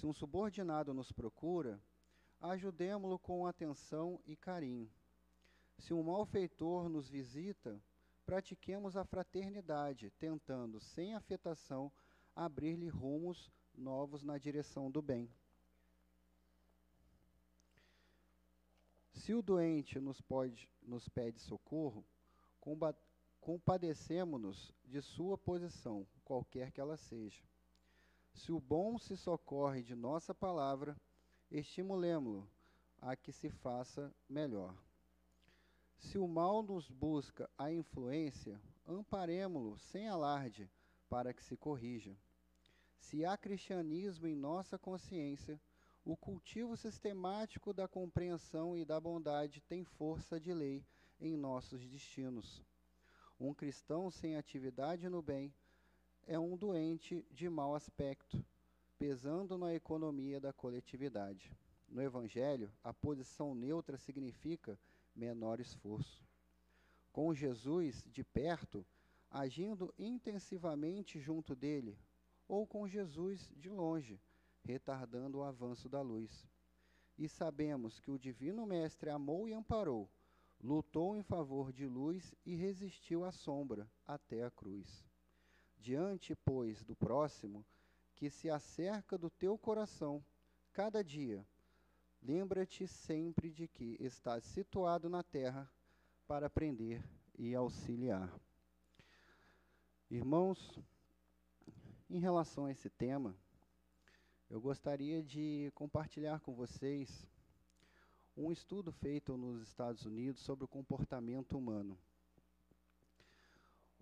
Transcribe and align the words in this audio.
Se 0.00 0.06
um 0.06 0.14
subordinado 0.14 0.94
nos 0.94 1.12
procura, 1.12 1.78
ajudemo-lo 2.40 3.18
com 3.18 3.46
atenção 3.46 4.18
e 4.26 4.34
carinho. 4.34 4.90
Se 5.76 5.92
um 5.92 6.02
malfeitor 6.02 6.88
nos 6.88 7.06
visita, 7.06 7.78
pratiquemos 8.24 8.96
a 8.96 9.04
fraternidade, 9.04 10.10
tentando, 10.18 10.80
sem 10.80 11.14
afetação, 11.14 11.92
abrir-lhe 12.34 12.88
rumos 12.88 13.52
novos 13.76 14.22
na 14.22 14.38
direção 14.38 14.90
do 14.90 15.02
bem. 15.02 15.30
Se 19.12 19.34
o 19.34 19.42
doente 19.42 20.00
nos, 20.00 20.18
pode, 20.22 20.66
nos 20.80 21.10
pede 21.10 21.40
socorro, 21.40 22.02
compadecemos-nos 23.38 24.72
de 24.82 25.02
sua 25.02 25.36
posição, 25.36 26.06
qualquer 26.24 26.72
que 26.72 26.80
ela 26.80 26.96
seja. 26.96 27.49
Se 28.32 28.52
o 28.52 28.60
bom 28.60 28.98
se 28.98 29.16
socorre 29.16 29.82
de 29.82 29.94
nossa 29.94 30.34
palavra, 30.34 30.96
estimulemo-lo 31.50 32.48
a 33.00 33.16
que 33.16 33.32
se 33.32 33.50
faça 33.50 34.14
melhor. 34.28 34.74
Se 35.98 36.18
o 36.18 36.26
mal 36.26 36.62
nos 36.62 36.88
busca 36.90 37.50
a 37.58 37.72
influência, 37.72 38.60
amparemo-lo 38.86 39.78
sem 39.78 40.08
alarde, 40.08 40.70
para 41.08 41.34
que 41.34 41.42
se 41.42 41.56
corrija. 41.56 42.16
Se 42.96 43.24
há 43.24 43.36
cristianismo 43.36 44.26
em 44.26 44.36
nossa 44.36 44.78
consciência, 44.78 45.60
o 46.04 46.16
cultivo 46.16 46.76
sistemático 46.76 47.74
da 47.74 47.86
compreensão 47.86 48.76
e 48.76 48.84
da 48.84 49.00
bondade 49.00 49.60
tem 49.60 49.84
força 49.84 50.40
de 50.40 50.54
lei 50.54 50.84
em 51.20 51.36
nossos 51.36 51.86
destinos. 51.86 52.62
Um 53.38 53.52
cristão 53.52 54.10
sem 54.10 54.36
atividade 54.36 55.08
no 55.08 55.20
bem 55.20 55.52
é 56.26 56.38
um 56.38 56.56
doente 56.56 57.24
de 57.30 57.48
mau 57.48 57.74
aspecto, 57.74 58.44
pesando 58.98 59.56
na 59.58 59.74
economia 59.74 60.40
da 60.40 60.52
coletividade. 60.52 61.56
No 61.88 62.00
Evangelho, 62.00 62.72
a 62.84 62.92
posição 62.92 63.54
neutra 63.54 63.98
significa 63.98 64.78
menor 65.14 65.60
esforço. 65.60 66.22
Com 67.12 67.34
Jesus 67.34 68.04
de 68.06 68.22
perto, 68.22 68.86
agindo 69.30 69.92
intensivamente 69.98 71.18
junto 71.18 71.56
dele, 71.56 71.98
ou 72.46 72.66
com 72.66 72.86
Jesus 72.86 73.52
de 73.56 73.68
longe, 73.68 74.20
retardando 74.62 75.38
o 75.38 75.42
avanço 75.42 75.88
da 75.88 76.00
luz. 76.00 76.46
E 77.18 77.28
sabemos 77.28 77.98
que 77.98 78.10
o 78.10 78.18
Divino 78.18 78.64
Mestre 78.66 79.10
amou 79.10 79.48
e 79.48 79.52
amparou, 79.52 80.08
lutou 80.62 81.16
em 81.16 81.22
favor 81.22 81.72
de 81.72 81.86
luz 81.86 82.34
e 82.44 82.54
resistiu 82.54 83.24
à 83.24 83.32
sombra 83.32 83.90
até 84.06 84.44
a 84.44 84.50
cruz. 84.50 85.09
Diante, 85.80 86.36
pois, 86.44 86.84
do 86.84 86.94
próximo, 86.94 87.64
que 88.14 88.28
se 88.28 88.50
acerca 88.50 89.16
do 89.16 89.30
teu 89.30 89.56
coração, 89.56 90.22
cada 90.74 91.02
dia, 91.02 91.42
lembra-te 92.22 92.86
sempre 92.86 93.50
de 93.50 93.66
que 93.66 93.96
estás 93.98 94.44
situado 94.44 95.08
na 95.08 95.22
terra 95.22 95.66
para 96.26 96.48
aprender 96.48 97.02
e 97.38 97.54
auxiliar. 97.54 98.30
Irmãos, 100.10 100.78
em 102.10 102.18
relação 102.18 102.66
a 102.66 102.72
esse 102.72 102.90
tema, 102.90 103.34
eu 104.50 104.60
gostaria 104.60 105.22
de 105.22 105.72
compartilhar 105.74 106.40
com 106.40 106.52
vocês 106.52 107.26
um 108.36 108.52
estudo 108.52 108.92
feito 108.92 109.34
nos 109.34 109.62
Estados 109.62 110.04
Unidos 110.04 110.42
sobre 110.42 110.66
o 110.66 110.68
comportamento 110.68 111.56
humano. 111.56 111.98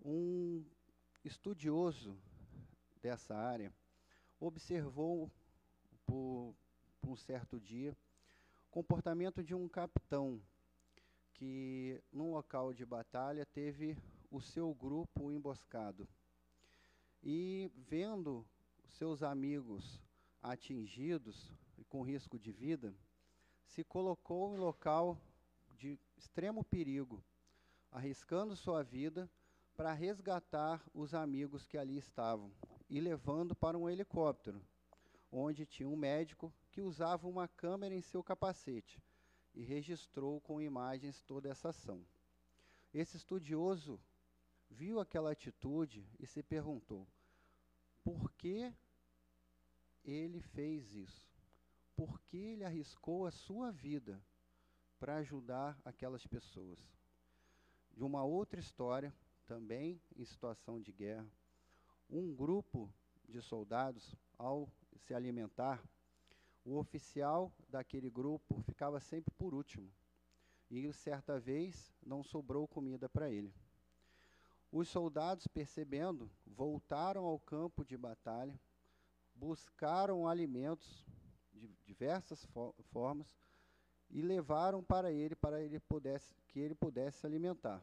Um 0.03 0.65
estudioso 1.23 2.17
dessa 3.01 3.35
área 3.35 3.73
observou 4.39 5.29
por, 6.05 6.55
por 7.01 7.09
um 7.11 7.15
certo 7.15 7.59
dia 7.59 7.95
o 8.67 8.71
comportamento 8.71 9.43
de 9.43 9.53
um 9.53 9.67
capitão 9.67 10.41
que, 11.33 12.01
num 12.11 12.31
local 12.31 12.73
de 12.73 12.85
batalha, 12.85 13.45
teve 13.45 13.97
o 14.29 14.41
seu 14.41 14.73
grupo 14.73 15.31
emboscado. 15.31 16.07
E 17.23 17.71
vendo 17.75 18.45
seus 18.85 19.23
amigos 19.23 20.01
atingidos 20.41 21.51
e 21.77 21.83
com 21.83 22.01
risco 22.01 22.37
de 22.37 22.51
vida, 22.51 22.93
se 23.65 23.83
colocou 23.83 24.53
em 24.53 24.57
local 24.57 25.17
de 25.77 25.97
extremo 26.17 26.63
perigo, 26.63 27.23
arriscando 27.91 28.55
sua 28.55 28.83
vida 28.83 29.29
para 29.79 29.93
resgatar 29.93 30.83
os 30.93 31.13
amigos 31.13 31.65
que 31.65 31.77
ali 31.77 31.97
estavam 31.97 32.51
e 32.89 32.99
levando 32.99 33.55
para 33.55 33.77
um 33.77 33.89
helicóptero, 33.89 34.61
onde 35.31 35.65
tinha 35.65 35.87
um 35.87 35.95
médico 35.95 36.53
que 36.69 36.81
usava 36.81 37.29
uma 37.29 37.47
câmera 37.47 37.95
em 37.95 38.01
seu 38.01 38.21
capacete 38.21 39.01
e 39.55 39.63
registrou 39.63 40.41
com 40.41 40.61
imagens 40.61 41.23
toda 41.23 41.47
essa 41.47 41.69
ação. 41.69 42.05
Esse 42.93 43.15
estudioso 43.15 43.97
viu 44.69 44.99
aquela 44.99 45.31
atitude 45.31 46.05
e 46.19 46.27
se 46.27 46.43
perguntou: 46.43 47.07
por 48.03 48.33
que 48.33 48.73
ele 50.03 50.41
fez 50.41 50.93
isso? 50.93 51.31
Por 51.95 52.19
que 52.23 52.35
ele 52.35 52.65
arriscou 52.65 53.25
a 53.25 53.31
sua 53.31 53.71
vida 53.71 54.21
para 54.99 55.15
ajudar 55.15 55.79
aquelas 55.85 56.27
pessoas? 56.27 56.79
De 57.95 58.03
uma 58.03 58.25
outra 58.25 58.59
história, 58.59 59.13
também 59.49 59.99
em 60.15 60.23
situação 60.23 60.79
de 60.79 60.91
guerra, 60.91 61.27
um 62.07 62.35
grupo 62.35 62.87
de 63.27 63.41
soldados, 63.41 64.15
ao 64.37 64.69
se 64.99 65.11
alimentar, 65.11 65.83
o 66.63 66.77
oficial 66.77 67.51
daquele 67.67 68.11
grupo 68.11 68.61
ficava 68.61 68.99
sempre 68.99 69.33
por 69.33 69.55
último. 69.55 69.91
E 70.69 70.93
certa 70.93 71.39
vez 71.39 71.91
não 72.05 72.23
sobrou 72.23 72.67
comida 72.67 73.09
para 73.09 73.31
ele. 73.31 73.51
Os 74.71 74.87
soldados, 74.87 75.47
percebendo, 75.47 76.29
voltaram 76.45 77.25
ao 77.25 77.39
campo 77.39 77.83
de 77.83 77.97
batalha, 77.97 78.53
buscaram 79.33 80.27
alimentos 80.27 81.03
de 81.51 81.67
diversas 81.87 82.47
formas 82.91 83.35
e 84.11 84.21
levaram 84.21 84.83
para 84.83 85.11
ele 85.11 85.35
para 85.35 85.59
ele 85.59 85.79
pudesse, 85.79 86.35
que 86.49 86.59
ele 86.59 86.75
pudesse 86.75 87.21
se 87.21 87.25
alimentar. 87.25 87.81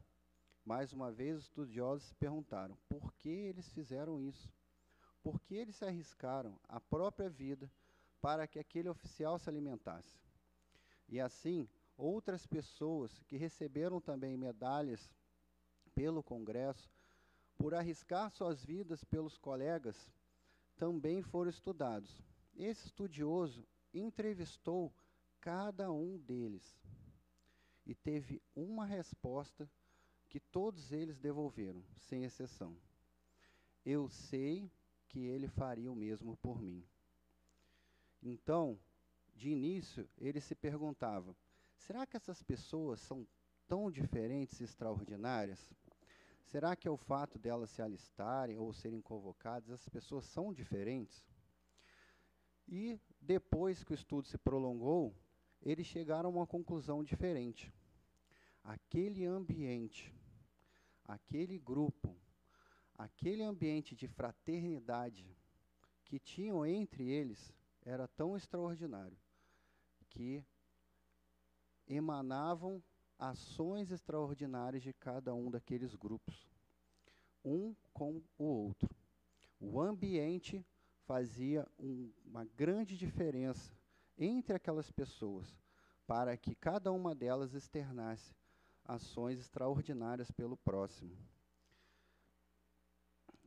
Mais 0.66 0.92
uma 0.92 1.12
vez, 1.12 1.36
os 1.36 1.44
estudiosos 1.44 2.08
se 2.08 2.14
perguntaram 2.16 2.76
por 2.88 3.12
que 3.14 3.28
eles 3.28 3.68
fizeram 3.68 4.20
isso? 4.20 4.52
Por 5.22 5.40
que 5.40 5.54
eles 5.54 5.76
se 5.76 5.84
arriscaram 5.84 6.58
a 6.68 6.80
própria 6.80 7.30
vida 7.30 7.70
para 8.20 8.48
que 8.48 8.58
aquele 8.58 8.88
oficial 8.88 9.38
se 9.38 9.48
alimentasse? 9.48 10.18
E 11.08 11.20
assim, 11.20 11.68
outras 11.96 12.48
pessoas 12.48 13.22
que 13.28 13.36
receberam 13.36 14.00
também 14.00 14.36
medalhas 14.36 15.08
pelo 15.94 16.20
Congresso, 16.20 16.90
por 17.56 17.72
arriscar 17.72 18.28
suas 18.32 18.64
vidas 18.64 19.04
pelos 19.04 19.38
colegas, 19.38 20.10
também 20.76 21.22
foram 21.22 21.48
estudados. 21.48 22.20
Esse 22.56 22.86
estudioso 22.86 23.64
entrevistou 23.94 24.92
cada 25.40 25.92
um 25.92 26.18
deles 26.18 26.76
e 27.86 27.94
teve 27.94 28.42
uma 28.56 28.84
resposta 28.84 29.70
que 30.28 30.40
todos 30.40 30.92
eles 30.92 31.18
devolveram, 31.18 31.82
sem 31.94 32.24
exceção. 32.24 32.76
Eu 33.84 34.08
sei 34.08 34.70
que 35.08 35.20
ele 35.20 35.48
faria 35.48 35.90
o 35.90 35.96
mesmo 35.96 36.36
por 36.36 36.60
mim. 36.60 36.84
Então, 38.22 38.78
de 39.34 39.50
início, 39.50 40.08
ele 40.18 40.40
se 40.40 40.54
perguntava: 40.54 41.36
será 41.76 42.06
que 42.06 42.16
essas 42.16 42.42
pessoas 42.42 43.00
são 43.00 43.26
tão 43.68 43.90
diferentes 43.90 44.60
e 44.60 44.64
extraordinárias? 44.64 45.72
Será 46.44 46.76
que 46.76 46.86
é 46.86 46.90
o 46.90 46.96
fato 46.96 47.38
delas 47.38 47.70
se 47.70 47.82
alistarem 47.82 48.56
ou 48.56 48.72
serem 48.72 49.00
convocadas, 49.00 49.70
as 49.70 49.88
pessoas 49.88 50.24
são 50.24 50.52
diferentes? 50.52 51.24
E 52.68 53.00
depois 53.20 53.82
que 53.84 53.92
o 53.92 53.94
estudo 53.94 54.26
se 54.26 54.38
prolongou, 54.38 55.14
eles 55.62 55.86
chegaram 55.86 56.28
a 56.28 56.32
uma 56.32 56.46
conclusão 56.46 57.02
diferente 57.02 57.72
aquele 58.66 59.24
ambiente, 59.24 60.12
aquele 61.06 61.58
grupo, 61.58 62.16
aquele 62.94 63.42
ambiente 63.42 63.94
de 63.94 64.08
fraternidade 64.08 65.36
que 66.04 66.18
tinham 66.18 66.64
entre 66.64 67.08
eles 67.08 67.52
era 67.82 68.08
tão 68.08 68.36
extraordinário 68.36 69.16
que 70.08 70.44
emanavam 71.86 72.82
ações 73.18 73.90
extraordinárias 73.90 74.82
de 74.82 74.92
cada 74.92 75.34
um 75.34 75.50
daqueles 75.50 75.94
grupos, 75.94 76.48
um 77.44 77.74
com 77.92 78.22
o 78.38 78.44
outro. 78.44 78.94
O 79.60 79.80
ambiente 79.80 80.66
fazia 81.04 81.66
um, 81.78 82.12
uma 82.24 82.44
grande 82.44 82.96
diferença 82.96 83.72
entre 84.18 84.56
aquelas 84.56 84.90
pessoas, 84.90 85.56
para 86.06 86.36
que 86.36 86.54
cada 86.54 86.92
uma 86.92 87.14
delas 87.14 87.54
externasse 87.54 88.34
ações 88.86 89.38
extraordinárias 89.38 90.30
pelo 90.30 90.56
próximo. 90.56 91.16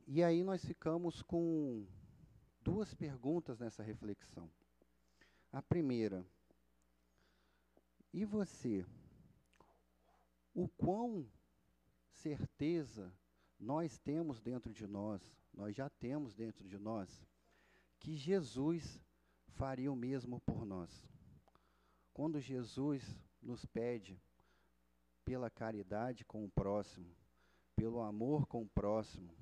E 0.06 0.22
aí 0.22 0.42
nós 0.42 0.64
ficamos 0.64 1.22
com 1.22 1.86
duas 2.62 2.92
perguntas 2.94 3.58
nessa 3.58 3.82
reflexão. 3.82 4.50
A 5.52 5.62
primeira, 5.62 6.24
e 8.12 8.24
você? 8.24 8.84
O 10.54 10.68
quão 10.68 11.26
certeza 12.10 13.12
nós 13.58 13.98
temos 13.98 14.40
dentro 14.40 14.72
de 14.72 14.86
nós, 14.86 15.22
nós 15.54 15.74
já 15.74 15.88
temos 15.88 16.34
dentro 16.34 16.66
de 16.68 16.78
nós, 16.78 17.26
que 17.98 18.16
Jesus 18.16 19.00
faria 19.50 19.92
o 19.92 19.96
mesmo 19.96 20.40
por 20.40 20.64
nós. 20.64 21.08
Quando 22.12 22.40
Jesus 22.40 23.16
nos 23.40 23.64
pede 23.64 24.20
pela 25.30 25.48
caridade 25.48 26.24
com 26.24 26.44
o 26.44 26.50
próximo, 26.50 27.06
pelo 27.76 28.00
amor 28.00 28.48
com 28.48 28.62
o 28.62 28.68
próximo, 28.68 29.32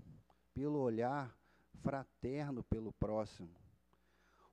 pelo 0.52 0.78
olhar 0.78 1.34
fraterno 1.80 2.62
pelo 2.62 2.92
próximo, 2.92 3.48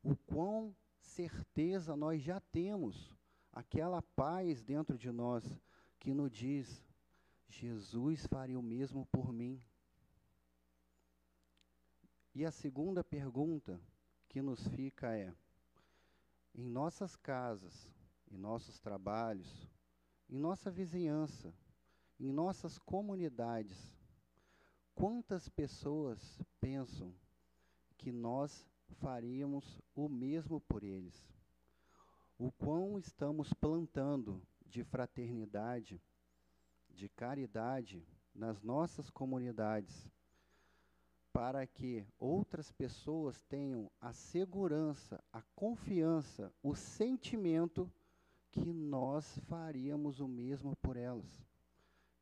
o 0.01 0.15
quão 0.15 0.73
certeza 1.01 1.93
nós 1.93 2.21
já 2.21 2.39
temos, 2.39 3.13
aquela 3.51 4.01
paz 4.01 4.63
dentro 4.63 4.97
de 4.97 5.11
nós 5.11 5.43
que 5.99 6.13
nos 6.13 6.31
diz: 6.31 6.87
Jesus 7.49 8.25
faria 8.27 8.57
o 8.57 8.63
mesmo 8.63 9.05
por 9.07 9.33
mim. 9.33 9.61
E 12.33 12.45
a 12.45 12.51
segunda 12.51 13.03
pergunta 13.03 13.77
que 14.29 14.41
nos 14.41 14.65
fica 14.69 15.13
é: 15.13 15.35
em 16.53 16.63
nossas 16.63 17.13
casas, 17.17 17.91
em 18.31 18.37
nossos 18.37 18.79
trabalhos, 18.79 19.74
em 20.29 20.37
nossa 20.37 20.71
vizinhança, 20.71 21.53
em 22.19 22.31
nossas 22.31 22.77
comunidades, 22.79 23.93
quantas 24.93 25.49
pessoas 25.49 26.41
pensam 26.59 27.13
que 27.97 28.11
nós 28.11 28.67
faríamos 28.99 29.81
o 29.93 30.07
mesmo 30.07 30.59
por 30.61 30.83
eles? 30.83 31.33
O 32.37 32.51
quão 32.51 32.97
estamos 32.97 33.53
plantando 33.53 34.41
de 34.65 34.83
fraternidade, 34.83 36.01
de 36.89 37.07
caridade 37.09 38.05
nas 38.33 38.61
nossas 38.61 39.09
comunidades, 39.09 40.09
para 41.31 41.67
que 41.67 42.05
outras 42.17 42.71
pessoas 42.71 43.41
tenham 43.43 43.91
a 43.99 44.13
segurança, 44.13 45.21
a 45.31 45.41
confiança, 45.53 46.53
o 46.63 46.73
sentimento 46.73 47.91
que 48.55 48.73
nós 48.73 49.37
faríamos 49.49 50.21
o 50.21 50.27
mesmo 50.27 50.75
por 50.77 50.95
elas, 50.95 51.45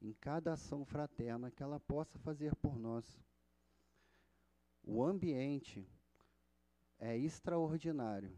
em 0.02 0.14
cada 0.14 0.54
ação 0.54 0.84
fraterna 0.84 1.52
que 1.52 1.62
ela 1.62 1.80
possa 1.80 2.18
fazer 2.20 2.56
por 2.56 2.80
nós. 2.80 3.06
O 4.84 5.04
ambiente 5.04 5.88
é 7.00 7.16
extraordinário. 7.16 8.36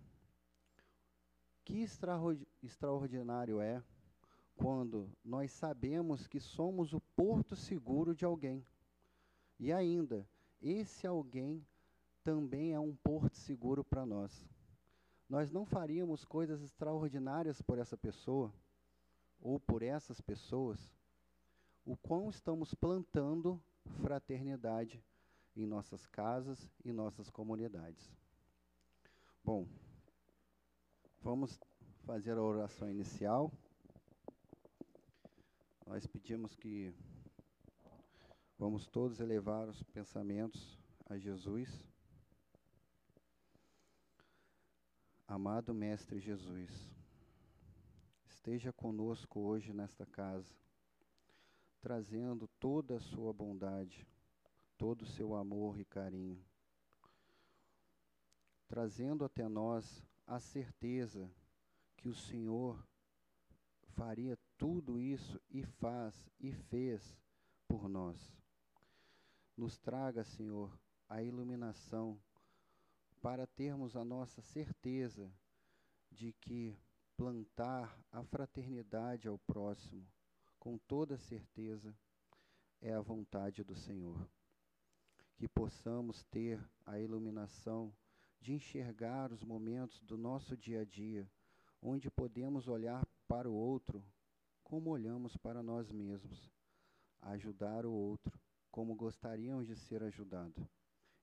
Que 1.63 1.85
extraordinário 2.61 3.61
é 3.61 3.81
quando 4.55 5.09
nós 5.23 5.51
sabemos 5.51 6.27
que 6.27 6.39
somos 6.39 6.93
o 6.93 6.99
porto 7.15 7.55
seguro 7.55 8.13
de 8.13 8.25
alguém. 8.25 8.63
E 9.57 9.71
ainda, 9.71 10.27
esse 10.61 11.07
alguém 11.07 11.65
também 12.23 12.73
é 12.73 12.79
um 12.79 12.93
porto 12.93 13.37
seguro 13.37 13.83
para 13.83 14.05
nós 14.05 14.45
nós 15.29 15.51
não 15.51 15.65
faríamos 15.65 16.23
coisas 16.23 16.61
extraordinárias 16.61 17.61
por 17.61 17.79
essa 17.79 17.97
pessoa 17.97 18.53
ou 19.41 19.59
por 19.59 19.81
essas 19.83 20.21
pessoas, 20.21 20.91
o 21.85 21.95
quão 21.97 22.29
estamos 22.29 22.73
plantando 22.73 23.61
fraternidade 24.01 25.03
em 25.55 25.65
nossas 25.65 26.05
casas 26.07 26.69
e 26.83 26.91
nossas 26.91 27.29
comunidades. 27.29 28.11
Bom, 29.43 29.67
vamos 31.21 31.59
fazer 32.03 32.37
a 32.37 32.41
oração 32.41 32.89
inicial. 32.89 33.51
Nós 35.85 36.05
pedimos 36.07 36.55
que 36.55 36.93
vamos 38.57 38.87
todos 38.87 39.19
elevar 39.19 39.67
os 39.67 39.81
pensamentos 39.83 40.77
a 41.07 41.17
Jesus. 41.17 41.69
Amado 45.27 45.73
Mestre 45.73 46.19
Jesus, 46.19 46.69
esteja 48.27 48.71
conosco 48.71 49.39
hoje 49.39 49.73
nesta 49.73 50.05
casa, 50.05 50.53
trazendo 51.81 52.47
toda 52.59 52.97
a 52.97 52.99
sua 52.99 53.33
bondade, 53.33 54.07
todo 54.77 55.01
o 55.01 55.07
seu 55.07 55.33
amor 55.33 55.79
e 55.79 55.83
carinho, 55.83 56.45
trazendo 58.67 59.25
até 59.25 59.47
nós 59.47 60.05
a 60.27 60.39
certeza 60.39 61.27
que 61.97 62.07
o 62.07 62.13
Senhor 62.13 62.87
faria 63.95 64.37
tudo 64.59 64.99
isso 64.99 65.41
e 65.49 65.63
faz 65.63 66.29
e 66.39 66.51
fez 66.51 67.17
por 67.67 67.89
nós. 67.89 68.31
Nos 69.57 69.79
traga, 69.79 70.23
Senhor, 70.23 70.79
a 71.09 71.23
iluminação 71.23 72.21
para 73.25 73.47
termos 73.47 73.95
a 73.95 74.05
nossa 74.05 74.39
certeza 74.39 75.33
de 76.11 76.31
que 76.33 76.77
plantar 77.17 77.99
a 78.11 78.23
fraternidade 78.23 79.27
ao 79.27 79.39
próximo, 79.39 80.07
com 80.59 80.77
toda 80.77 81.17
certeza, 81.17 81.97
é 82.79 82.93
a 82.93 83.01
vontade 83.01 83.63
do 83.63 83.75
Senhor. 83.75 84.29
Que 85.35 85.47
possamos 85.47 86.23
ter 86.25 86.63
a 86.85 86.99
iluminação 86.99 87.91
de 88.39 88.53
enxergar 88.53 89.31
os 89.31 89.43
momentos 89.43 90.03
do 90.03 90.19
nosso 90.19 90.55
dia 90.55 90.81
a 90.81 90.85
dia, 90.85 91.27
onde 91.81 92.11
podemos 92.11 92.67
olhar 92.67 93.03
para 93.27 93.49
o 93.49 93.55
outro 93.55 94.05
como 94.63 94.91
olhamos 94.91 95.35
para 95.35 95.63
nós 95.63 95.89
mesmos, 95.89 96.51
ajudar 97.21 97.87
o 97.87 97.91
outro 97.91 98.39
como 98.69 98.93
gostaríamos 98.93 99.65
de 99.65 99.75
ser 99.75 100.03
ajudado, 100.03 100.69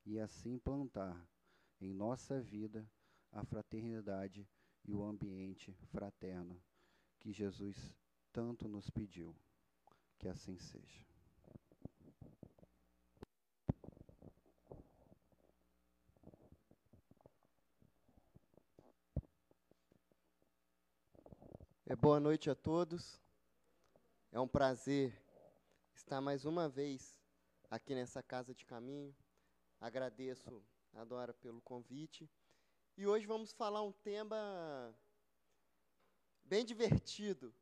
e 0.04 0.18
assim 0.18 0.58
plantar 0.58 1.24
em 1.82 1.92
nossa 1.92 2.40
vida 2.40 2.88
a 3.32 3.44
fraternidade 3.44 4.48
e 4.84 4.94
o 4.94 5.02
ambiente 5.04 5.72
fraterno 5.90 6.62
que 7.18 7.32
Jesus 7.32 7.76
tanto 8.32 8.68
nos 8.68 8.88
pediu. 8.88 9.34
Que 10.18 10.28
assim 10.28 10.56
seja. 10.58 11.04
É 21.86 21.96
boa 21.96 22.20
noite 22.20 22.48
a 22.48 22.54
todos. 22.54 23.20
É 24.30 24.38
um 24.38 24.48
prazer 24.48 25.20
estar 25.94 26.20
mais 26.20 26.44
uma 26.44 26.68
vez 26.68 27.18
aqui 27.68 27.94
nessa 27.94 28.22
casa 28.22 28.54
de 28.54 28.64
caminho. 28.64 29.14
Agradeço 29.80 30.64
Adora 30.94 31.32
pelo 31.32 31.60
convite. 31.62 32.30
E 32.96 33.06
hoje 33.06 33.26
vamos 33.26 33.52
falar 33.52 33.82
um 33.82 33.92
tema 33.92 34.94
bem 36.44 36.64
divertido. 36.64 37.54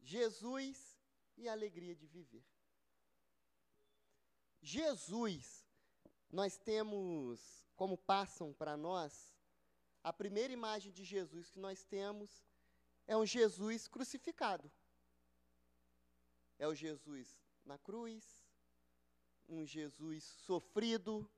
Jesus 0.00 0.98
e 1.36 1.48
a 1.48 1.52
alegria 1.52 1.94
de 1.94 2.06
viver. 2.06 2.44
Jesus, 4.60 5.64
nós 6.30 6.58
temos, 6.58 7.64
como 7.76 7.96
passam 7.96 8.52
para 8.52 8.76
nós, 8.76 9.32
a 10.02 10.12
primeira 10.12 10.52
imagem 10.52 10.90
de 10.90 11.04
Jesus 11.04 11.50
que 11.50 11.60
nós 11.60 11.84
temos 11.84 12.44
é 13.06 13.16
um 13.16 13.24
Jesus 13.24 13.86
crucificado. 13.86 14.70
É 16.58 16.66
o 16.66 16.74
Jesus 16.74 17.38
na 17.64 17.78
cruz, 17.78 18.24
um 19.48 19.64
Jesus 19.64 20.24
sofrido, 20.24 21.30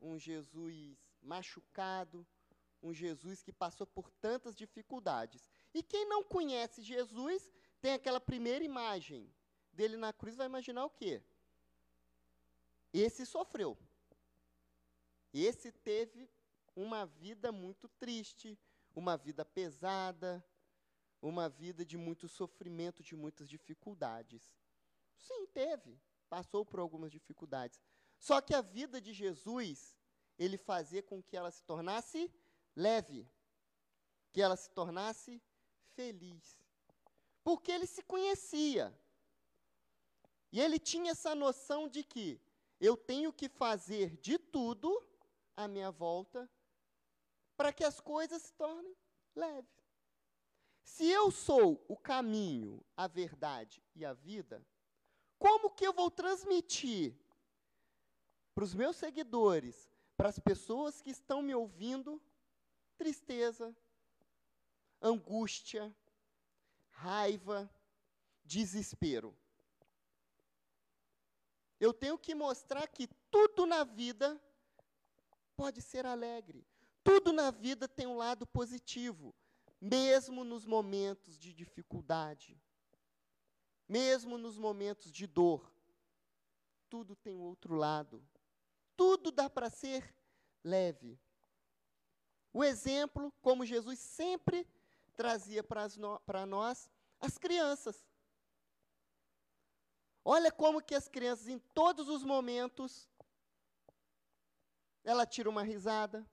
um 0.00 0.18
Jesus 0.18 0.96
machucado, 1.20 2.26
um 2.82 2.92
Jesus 2.92 3.42
que 3.42 3.52
passou 3.52 3.86
por 3.86 4.10
tantas 4.10 4.56
dificuldades. 4.56 5.50
E 5.74 5.82
quem 5.82 6.08
não 6.08 6.22
conhece 6.24 6.82
Jesus 6.82 7.50
tem 7.80 7.92
aquela 7.92 8.20
primeira 8.20 8.64
imagem 8.64 9.32
dele 9.72 9.96
na 9.96 10.12
cruz, 10.12 10.36
vai 10.36 10.46
imaginar 10.46 10.84
o 10.84 10.90
quê? 10.90 11.22
Esse 12.92 13.24
sofreu. 13.24 13.78
Esse 15.32 15.70
teve 15.70 16.28
uma 16.74 17.06
vida 17.06 17.52
muito 17.52 17.88
triste, 17.88 18.58
uma 18.94 19.16
vida 19.16 19.44
pesada, 19.44 20.44
uma 21.22 21.48
vida 21.48 21.84
de 21.84 21.96
muito 21.96 22.28
sofrimento, 22.28 23.02
de 23.02 23.14
muitas 23.14 23.48
dificuldades. 23.48 24.56
Sim, 25.16 25.46
teve. 25.46 26.00
Passou 26.28 26.64
por 26.64 26.80
algumas 26.80 27.12
dificuldades. 27.12 27.80
Só 28.20 28.40
que 28.42 28.54
a 28.54 28.60
vida 28.60 29.00
de 29.00 29.14
Jesus, 29.14 29.96
ele 30.38 30.58
fazia 30.58 31.02
com 31.02 31.22
que 31.22 31.34
ela 31.34 31.50
se 31.50 31.64
tornasse 31.64 32.30
leve, 32.76 33.26
que 34.30 34.42
ela 34.42 34.56
se 34.56 34.70
tornasse 34.70 35.42
feliz. 35.96 36.60
Porque 37.42 37.72
ele 37.72 37.86
se 37.86 38.02
conhecia. 38.02 38.94
E 40.52 40.60
ele 40.60 40.78
tinha 40.78 41.12
essa 41.12 41.34
noção 41.34 41.88
de 41.88 42.04
que 42.04 42.38
eu 42.78 42.94
tenho 42.94 43.32
que 43.32 43.48
fazer 43.48 44.18
de 44.18 44.38
tudo 44.38 45.02
à 45.56 45.66
minha 45.66 45.90
volta 45.90 46.48
para 47.56 47.72
que 47.72 47.84
as 47.84 48.00
coisas 48.00 48.42
se 48.42 48.52
tornem 48.52 48.94
leves. 49.34 49.80
Se 50.82 51.08
eu 51.08 51.30
sou 51.30 51.82
o 51.88 51.96
caminho, 51.96 52.84
a 52.94 53.06
verdade 53.06 53.82
e 53.94 54.04
a 54.04 54.12
vida, 54.12 54.62
como 55.38 55.70
que 55.70 55.86
eu 55.86 55.92
vou 55.92 56.10
transmitir 56.10 57.18
para 58.54 58.64
os 58.64 58.74
meus 58.74 58.96
seguidores, 58.96 59.90
para 60.16 60.28
as 60.28 60.38
pessoas 60.38 61.00
que 61.00 61.10
estão 61.10 61.40
me 61.40 61.54
ouvindo, 61.54 62.20
tristeza, 62.96 63.74
angústia, 65.00 65.94
raiva, 66.90 67.70
desespero? 68.44 69.36
Eu 71.78 71.94
tenho 71.94 72.18
que 72.18 72.34
mostrar 72.34 72.86
que 72.88 73.06
tudo 73.30 73.64
na 73.64 73.84
vida 73.84 74.38
pode 75.56 75.80
ser 75.80 76.04
alegre. 76.04 76.66
Tudo 77.02 77.32
na 77.32 77.50
vida 77.50 77.88
tem 77.88 78.06
um 78.06 78.16
lado 78.16 78.46
positivo, 78.46 79.34
mesmo 79.80 80.44
nos 80.44 80.66
momentos 80.66 81.38
de 81.38 81.54
dificuldade, 81.54 82.60
mesmo 83.88 84.36
nos 84.36 84.58
momentos 84.58 85.10
de 85.10 85.26
dor. 85.26 85.72
Tudo 86.90 87.16
tem 87.16 87.38
outro 87.38 87.74
lado. 87.74 88.22
Tudo 89.00 89.32
dá 89.32 89.48
para 89.48 89.70
ser 89.70 90.14
leve. 90.62 91.18
O 92.52 92.62
exemplo, 92.62 93.32
como 93.40 93.64
Jesus 93.64 93.98
sempre 93.98 94.68
trazia 95.16 95.64
para 95.64 96.44
nós, 96.44 96.90
as 97.18 97.38
crianças. 97.38 98.06
Olha 100.22 100.52
como 100.52 100.82
que 100.82 100.94
as 100.94 101.08
crianças, 101.08 101.48
em 101.48 101.58
todos 101.58 102.10
os 102.10 102.22
momentos, 102.22 103.08
ela 105.02 105.24
tira 105.24 105.48
uma 105.48 105.62
risada, 105.62 106.30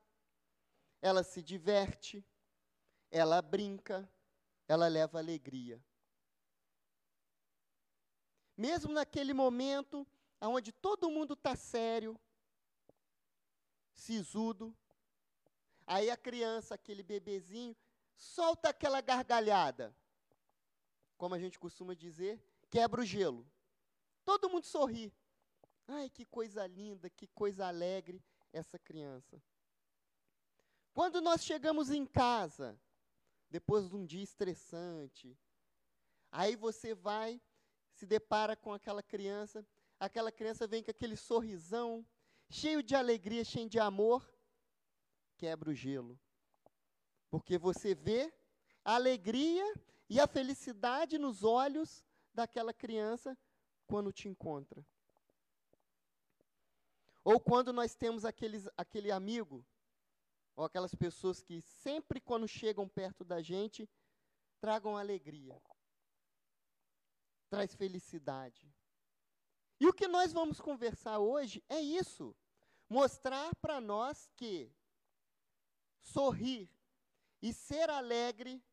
ela 1.02 1.24
se 1.24 1.42
diverte, 1.42 2.22
ela 3.10 3.42
brinca, 3.42 4.12
ela 4.68 4.90
leva 4.90 5.20
alegria. 5.20 5.82
Mesmo 8.58 8.92
naquele 8.92 9.34
momento 9.34 10.06
onde 10.42 10.74
todo 10.74 11.10
mundo 11.10 11.34
está 11.34 11.56
sério, 11.56 12.20
sisudo, 13.98 14.76
aí 15.86 16.10
a 16.10 16.16
criança, 16.16 16.76
aquele 16.76 17.04
bebezinho, 17.04 17.76
solta 18.16 18.70
aquela 18.70 19.02
gargalhada. 19.02 19.96
Como 21.18 21.34
a 21.34 21.40
gente 21.40 21.60
costuma 21.60 21.94
dizer, 21.94 22.40
quebra 22.70 23.02
o 23.02 23.06
gelo. 23.06 23.46
Todo 24.24 24.50
mundo 24.50 24.66
sorri. 24.66 25.12
Ai, 25.88 26.10
que 26.10 26.26
coisa 26.26 26.66
linda, 26.68 27.10
que 27.10 27.28
coisa 27.28 27.66
alegre 27.66 28.24
essa 28.54 28.78
criança. 28.78 29.42
Quando 30.94 31.22
nós 31.22 31.44
chegamos 31.44 31.90
em 31.90 32.06
casa, 32.06 32.80
depois 33.50 33.90
de 33.90 33.96
um 33.96 34.06
dia 34.06 34.24
estressante, 34.24 35.38
aí 36.32 36.56
você 36.56 36.94
vai, 36.94 37.42
se 37.94 38.06
depara 38.06 38.56
com 38.56 38.74
aquela 38.74 39.02
criança, 39.02 39.66
aquela 40.00 40.32
criança 40.32 40.68
vem 40.68 40.84
com 40.84 40.92
aquele 40.92 41.16
sorrisão, 41.16 42.06
cheio 42.50 42.82
de 42.82 42.96
alegria, 42.96 43.44
cheio 43.44 43.70
de 43.70 43.80
amor, 43.80 44.28
quebra 45.38 45.70
o 45.70 45.74
gelo. 45.74 46.20
Porque 47.30 47.58
você 47.58 47.94
vê 47.94 48.34
a 48.84 48.96
alegria 48.96 49.66
e 50.10 50.20
a 50.20 50.28
felicidade 50.28 51.18
nos 51.18 51.44
olhos 51.44 52.04
daquela 52.34 52.74
criança 52.74 53.38
quando 53.86 54.12
te 54.12 54.28
encontra. 54.28 54.86
Ou 57.24 57.40
quando 57.40 57.74
nós 57.74 57.94
temos 57.94 58.24
aqueles, 58.24 58.70
aquele 58.78 59.12
amigo, 59.12 59.66
ou 60.56 60.64
aquelas 60.64 60.96
pessoas 60.96 61.42
que 61.42 61.62
sempre 61.62 62.22
quando 62.22 62.48
chegam 62.48 62.88
perto 62.88 63.26
da 63.26 63.42
gente, 63.42 63.90
tragam 64.62 64.98
alegria, 64.98 65.62
traz 67.50 67.76
felicidade. 67.76 68.74
E 69.80 69.88
o 69.88 69.94
que 69.94 70.08
nós 70.08 70.34
vamos 70.34 70.60
conversar 70.60 71.20
hoje 71.20 71.64
é 71.70 71.80
isso, 71.80 72.36
mostrar 72.90 73.56
para 73.58 73.80
nós 73.80 74.30
que 74.36 74.72
sorrir 76.02 76.70
e 77.42 77.54
ser 77.54 77.90
alegre 77.90 78.64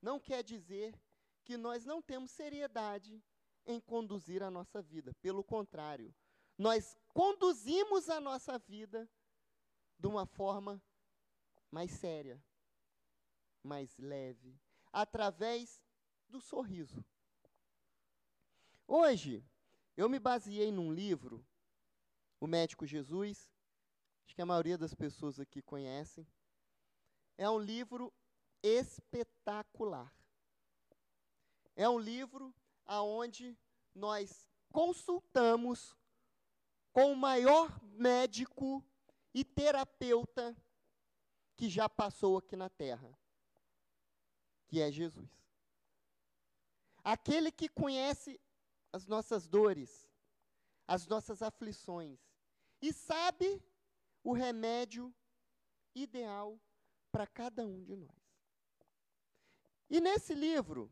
não 0.00 0.18
quer 0.18 0.42
dizer 0.42 0.98
que 1.44 1.56
nós 1.56 1.84
não 1.84 2.00
temos 2.00 2.30
seriedade 2.30 3.22
em 3.66 3.80
conduzir 3.80 4.42
a 4.42 4.50
nossa 4.50 4.80
vida. 4.80 5.12
Pelo 5.20 5.44
contrário, 5.44 6.14
nós 6.56 6.96
conduzimos 7.08 8.08
a 8.08 8.20
nossa 8.20 8.58
vida 8.58 9.08
de 9.98 10.06
uma 10.06 10.24
forma 10.24 10.82
mais 11.70 11.90
séria, 11.90 12.42
mais 13.62 13.98
leve, 13.98 14.58
através 14.92 15.82
do 16.28 16.40
sorriso. 16.40 17.04
Hoje, 18.86 19.44
eu 19.98 20.08
me 20.08 20.20
baseei 20.20 20.70
num 20.70 20.92
livro, 20.92 21.44
O 22.40 22.46
Médico 22.46 22.86
Jesus, 22.86 23.50
acho 24.24 24.32
que 24.36 24.40
a 24.40 24.46
maioria 24.46 24.78
das 24.78 24.94
pessoas 24.94 25.40
aqui 25.40 25.60
conhecem. 25.60 26.24
É 27.36 27.50
um 27.50 27.58
livro 27.58 28.14
espetacular. 28.62 30.14
É 31.74 31.88
um 31.88 31.98
livro 31.98 32.54
aonde 32.86 33.58
nós 33.92 34.48
consultamos 34.70 35.96
com 36.92 37.12
o 37.12 37.16
maior 37.16 37.82
médico 37.82 38.84
e 39.34 39.44
terapeuta 39.44 40.56
que 41.56 41.68
já 41.68 41.88
passou 41.88 42.38
aqui 42.38 42.54
na 42.54 42.70
terra, 42.70 43.12
que 44.68 44.80
é 44.80 44.92
Jesus. 44.92 45.28
Aquele 47.02 47.50
que 47.50 47.68
conhece 47.68 48.40
as 48.92 49.06
nossas 49.06 49.46
dores, 49.46 50.08
as 50.86 51.06
nossas 51.06 51.42
aflições 51.42 52.18
e 52.80 52.92
sabe 52.92 53.62
o 54.22 54.32
remédio 54.32 55.14
ideal 55.94 56.60
para 57.10 57.26
cada 57.26 57.66
um 57.66 57.82
de 57.82 57.96
nós. 57.96 58.16
E 59.90 60.00
nesse 60.00 60.34
livro, 60.34 60.90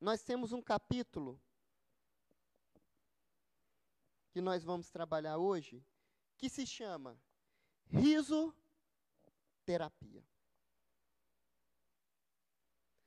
nós 0.00 0.22
temos 0.22 0.52
um 0.52 0.62
capítulo 0.62 1.40
que 4.30 4.40
nós 4.40 4.64
vamos 4.64 4.90
trabalhar 4.90 5.38
hoje, 5.38 5.84
que 6.36 6.48
se 6.50 6.66
chama 6.66 7.18
risoterapia. 7.86 8.54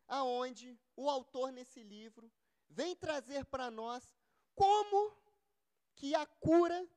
Aonde 0.07 0.79
o 0.95 1.07
autor 1.09 1.51
nesse 1.51 1.83
livro 1.83 2.31
vem 2.69 2.95
trazer 2.95 3.45
para 3.45 3.69
nós 3.69 4.15
como 4.55 5.13
que 5.95 6.15
a 6.15 6.25
cura 6.25 6.87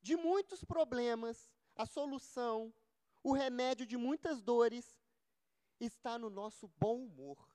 de 0.00 0.16
muitos 0.16 0.64
problemas, 0.64 1.50
a 1.76 1.86
solução, 1.86 2.74
o 3.22 3.32
remédio 3.32 3.86
de 3.86 3.96
muitas 3.96 4.42
dores 4.42 4.98
está 5.78 6.18
no 6.18 6.28
nosso 6.28 6.68
bom 6.78 6.96
humor 7.04 7.52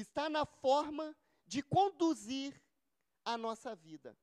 está 0.00 0.28
na 0.28 0.46
forma 0.46 1.16
de 1.46 1.62
conduzir 1.62 2.60
a 3.24 3.36
nossa 3.36 3.74
vida. 3.74 4.16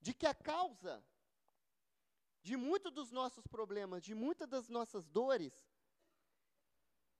De 0.00 0.12
que 0.12 0.26
a 0.26 0.34
causa 0.34 1.02
de 2.42 2.56
muitos 2.56 2.92
dos 2.92 3.10
nossos 3.10 3.46
problemas, 3.46 4.02
de 4.02 4.14
muitas 4.14 4.48
das 4.48 4.68
nossas 4.68 5.08
dores, 5.08 5.54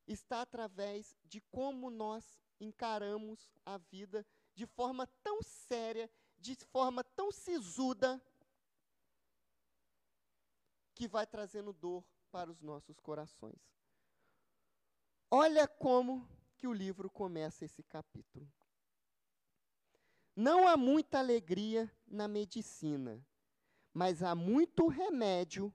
está 0.06 0.42
através 0.42 1.16
de 1.24 1.40
como 1.40 1.90
nós 1.90 2.43
encaramos 2.60 3.52
a 3.64 3.78
vida 3.78 4.26
de 4.54 4.66
forma 4.66 5.06
tão 5.22 5.42
séria, 5.42 6.10
de 6.38 6.54
forma 6.56 7.02
tão 7.02 7.30
sisuda, 7.32 8.22
que 10.94 11.08
vai 11.08 11.26
trazendo 11.26 11.72
dor 11.72 12.04
para 12.30 12.50
os 12.50 12.60
nossos 12.60 13.00
corações. 13.00 13.60
Olha 15.30 15.66
como 15.66 16.28
que 16.56 16.68
o 16.68 16.72
livro 16.72 17.10
começa 17.10 17.64
esse 17.64 17.82
capítulo. 17.82 18.48
Não 20.36 20.66
há 20.66 20.76
muita 20.76 21.18
alegria 21.18 21.90
na 22.06 22.28
medicina, 22.28 23.24
mas 23.92 24.22
há 24.22 24.34
muito 24.34 24.88
remédio 24.88 25.74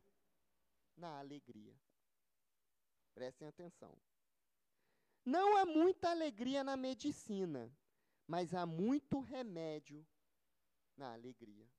na 0.96 1.20
alegria. 1.20 1.76
Prestem 3.14 3.48
atenção. 3.48 3.98
Não 5.26 5.58
há 5.58 5.66
muita 5.66 6.10
alegria 6.10 6.64
na 6.64 6.78
medicina, 6.78 7.72
mas 8.28 8.54
há 8.54 8.66
muito 8.66 9.20
remédio 9.20 10.06
na 10.96 11.14
alegria. 11.14 11.70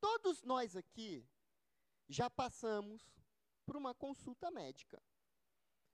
Todos 0.00 0.42
nós 0.42 0.76
aqui 0.76 1.26
já 2.08 2.28
passamos 2.28 3.02
por 3.64 3.76
uma 3.76 3.94
consulta 3.94 4.50
médica. 4.50 5.00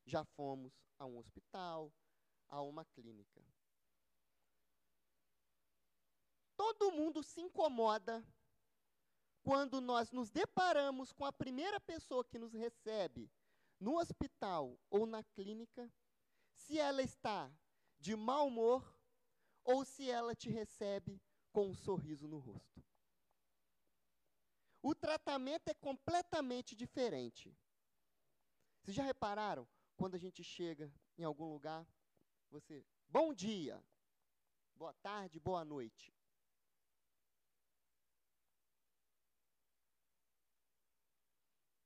Já 0.05 0.25
fomos 0.25 0.73
a 0.99 1.05
um 1.05 1.19
hospital, 1.19 1.93
a 2.49 2.63
uma 2.63 2.85
clínica. 2.85 3.45
Todo 6.57 6.93
mundo 6.93 7.23
se 7.23 7.41
incomoda 7.41 8.25
quando 9.43 9.81
nós 9.81 10.11
nos 10.11 10.31
deparamos 10.31 11.13
com 11.13 11.25
a 11.25 11.33
primeira 11.33 11.79
pessoa 11.79 12.25
que 12.25 12.39
nos 12.39 12.53
recebe 12.53 13.31
no 13.79 13.99
hospital 13.99 14.79
ou 14.91 15.07
na 15.07 15.23
clínica, 15.23 15.93
se 16.55 16.79
ela 16.79 17.03
está 17.03 17.53
de 17.99 18.17
mau 18.17 18.49
humor 18.49 18.97
ou 19.65 19.85
se 19.85 20.11
ela 20.11 20.35
te 20.35 20.49
recebe 20.51 21.21
com 21.53 21.71
um 21.71 21.75
sorriso 21.75 22.29
no 22.29 22.39
rosto. 22.39 22.83
O 24.83 24.95
tratamento 24.95 25.69
é 25.69 25.75
completamente 25.75 26.77
diferente. 26.77 27.57
Vocês 28.81 28.97
já 28.97 29.03
repararam 29.03 29.69
quando 29.97 30.15
a 30.15 30.19
gente 30.19 30.45
chega 30.45 30.93
em 31.19 31.25
algum 31.25 31.53
lugar, 31.53 31.87
você, 32.51 32.87
bom 33.09 33.35
dia, 33.35 33.83
boa 34.75 34.95
tarde, 34.95 35.41
boa 35.41 35.65
noite. 35.65 36.15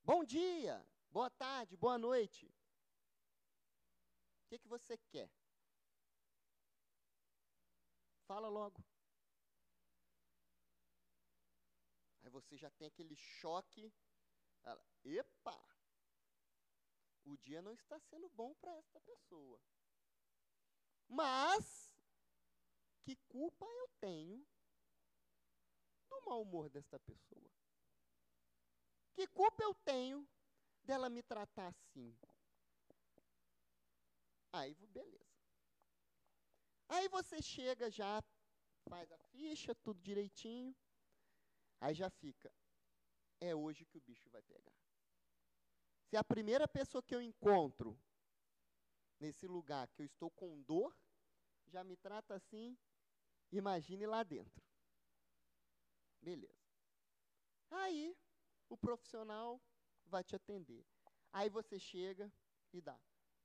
Bom 0.05 0.25
dia, 0.25 0.85
boa 1.11 1.29
tarde, 1.31 1.77
boa 1.77 1.99
noite. 1.99 2.47
O 4.45 4.49
que, 4.49 4.59
que 4.59 4.69
você 4.69 4.97
quer? 4.97 5.31
Fala 8.27 8.49
logo. 8.49 8.83
Aí 12.23 12.31
você 12.31 12.57
já 12.57 12.71
tem 12.71 12.87
aquele 12.87 13.17
choque. 13.17 13.93
Ela, 14.63 14.83
Epa! 15.05 15.59
O 17.25 17.37
dia 17.37 17.61
não 17.61 17.75
está 17.75 17.99
sendo 17.99 18.29
bom 18.31 18.55
para 18.55 18.75
esta 18.77 19.01
pessoa. 19.01 19.61
Mas, 21.09 21.93
que 23.03 23.17
culpa 23.29 23.67
eu 23.67 23.89
tenho 24.01 24.47
do 26.09 26.25
mau 26.25 26.43
humor 26.43 26.69
desta 26.71 26.99
pessoa? 27.01 27.51
Que 29.13 29.27
culpa 29.27 29.63
eu 29.63 29.75
tenho 29.75 30.29
dela 30.85 31.09
me 31.09 31.23
tratar 31.23 31.69
assim? 31.69 32.17
Aí, 34.53 34.75
beleza. 34.87 35.31
Aí 36.89 37.09
você 37.09 37.41
chega 37.41 37.91
já, 37.91 38.23
faz 38.89 39.11
a 39.13 39.19
ficha, 39.19 39.75
tudo 39.75 40.01
direitinho. 40.01 40.75
Aí 41.81 41.95
já 41.95 42.11
fica. 42.11 42.53
É 43.41 43.55
hoje 43.55 43.87
que 43.87 43.97
o 43.97 44.01
bicho 44.01 44.29
vai 44.31 44.43
pegar. 44.43 44.75
Se 46.09 46.17
a 46.17 46.25
primeira 46.25 46.67
pessoa 46.67 47.03
que 47.03 47.15
eu 47.15 47.23
encontro 47.23 47.97
nesse 49.21 49.47
lugar 49.47 49.87
que 49.89 50.03
eu 50.03 50.07
estou 50.07 50.31
com 50.31 50.61
dor, 50.63 50.95
já 51.69 51.85
me 51.85 51.97
trata 51.97 52.35
assim, 52.35 52.77
imagine 53.53 54.07
lá 54.07 54.25
dentro. 54.25 54.65
Beleza. 56.21 56.61
Aí, 57.71 58.17
o 58.69 58.77
profissional 58.77 59.63
vai 60.11 60.23
te 60.25 60.37
atender. 60.37 60.85
Aí 61.33 61.49
você 61.49 61.79
chega 61.79 62.31
e 62.73 62.81
dá 62.81 62.99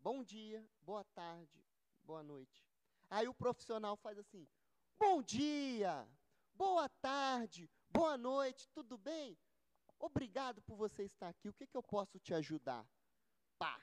bom 0.05 0.23
dia, 0.23 0.63
boa 0.81 1.03
tarde, 1.03 1.63
boa 2.03 2.21
noite. 2.21 2.63
Aí 3.09 3.27
o 3.27 3.33
profissional 3.33 3.95
faz 3.95 4.17
assim: 4.17 4.47
bom 4.99 5.21
dia, 5.21 6.07
boa 6.53 6.89
tarde, 6.89 7.69
boa 7.89 8.17
noite, 8.17 8.67
tudo 8.69 8.97
bem? 8.97 9.37
Obrigado 9.97 10.61
por 10.61 10.75
você 10.75 11.03
estar 11.03 11.29
aqui. 11.29 11.47
O 11.47 11.53
que, 11.53 11.65
que 11.65 11.77
eu 11.77 11.81
posso 11.81 12.19
te 12.19 12.33
ajudar? 12.33 12.87
Pá! 13.57 13.81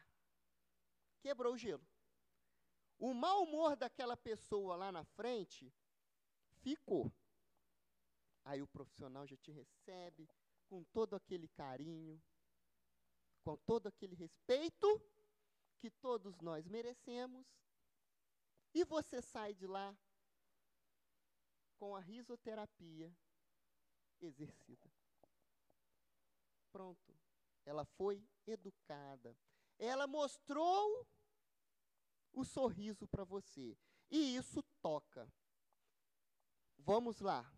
Quebrou 1.20 1.54
o 1.54 1.58
gelo. 1.58 1.84
O 2.98 3.14
mau 3.14 3.42
humor 3.42 3.74
daquela 3.74 4.16
pessoa 4.16 4.76
lá 4.76 4.92
na 4.92 5.04
frente 5.04 5.72
ficou. 6.60 7.12
Aí 8.44 8.60
o 8.60 8.66
profissional 8.66 9.26
já 9.26 9.36
te 9.36 9.50
recebe, 9.50 10.28
com 10.68 10.84
todo 10.84 11.14
aquele 11.14 11.48
carinho, 11.48 12.20
com 13.42 13.56
todo 13.56 13.88
aquele 13.88 14.14
respeito 14.14 15.00
que 15.78 15.90
todos 15.90 16.40
nós 16.40 16.66
merecemos, 16.68 17.46
e 18.74 18.84
você 18.84 19.20
sai 19.20 19.52
de 19.52 19.66
lá 19.66 19.96
com 21.76 21.96
a 21.96 22.00
risoterapia 22.00 23.12
exercida. 24.20 24.90
Pronto. 26.70 27.14
Ela 27.64 27.84
foi 27.84 28.24
educada. 28.46 29.36
Ela 29.78 30.06
mostrou 30.06 31.06
o 32.32 32.44
sorriso 32.44 33.06
para 33.06 33.24
você. 33.24 33.76
E 34.10 34.36
isso 34.36 34.62
toca. 34.80 35.28
Vamos 36.78 37.20
lá. 37.20 37.52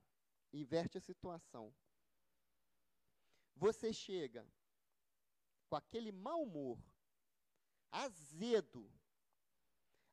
Inverte 0.52 0.98
a 0.98 1.00
situação. 1.00 1.74
Você 3.54 3.92
chega 3.92 4.46
com 5.68 5.76
aquele 5.76 6.12
mau 6.12 6.42
humor, 6.42 6.78
azedo. 7.90 8.90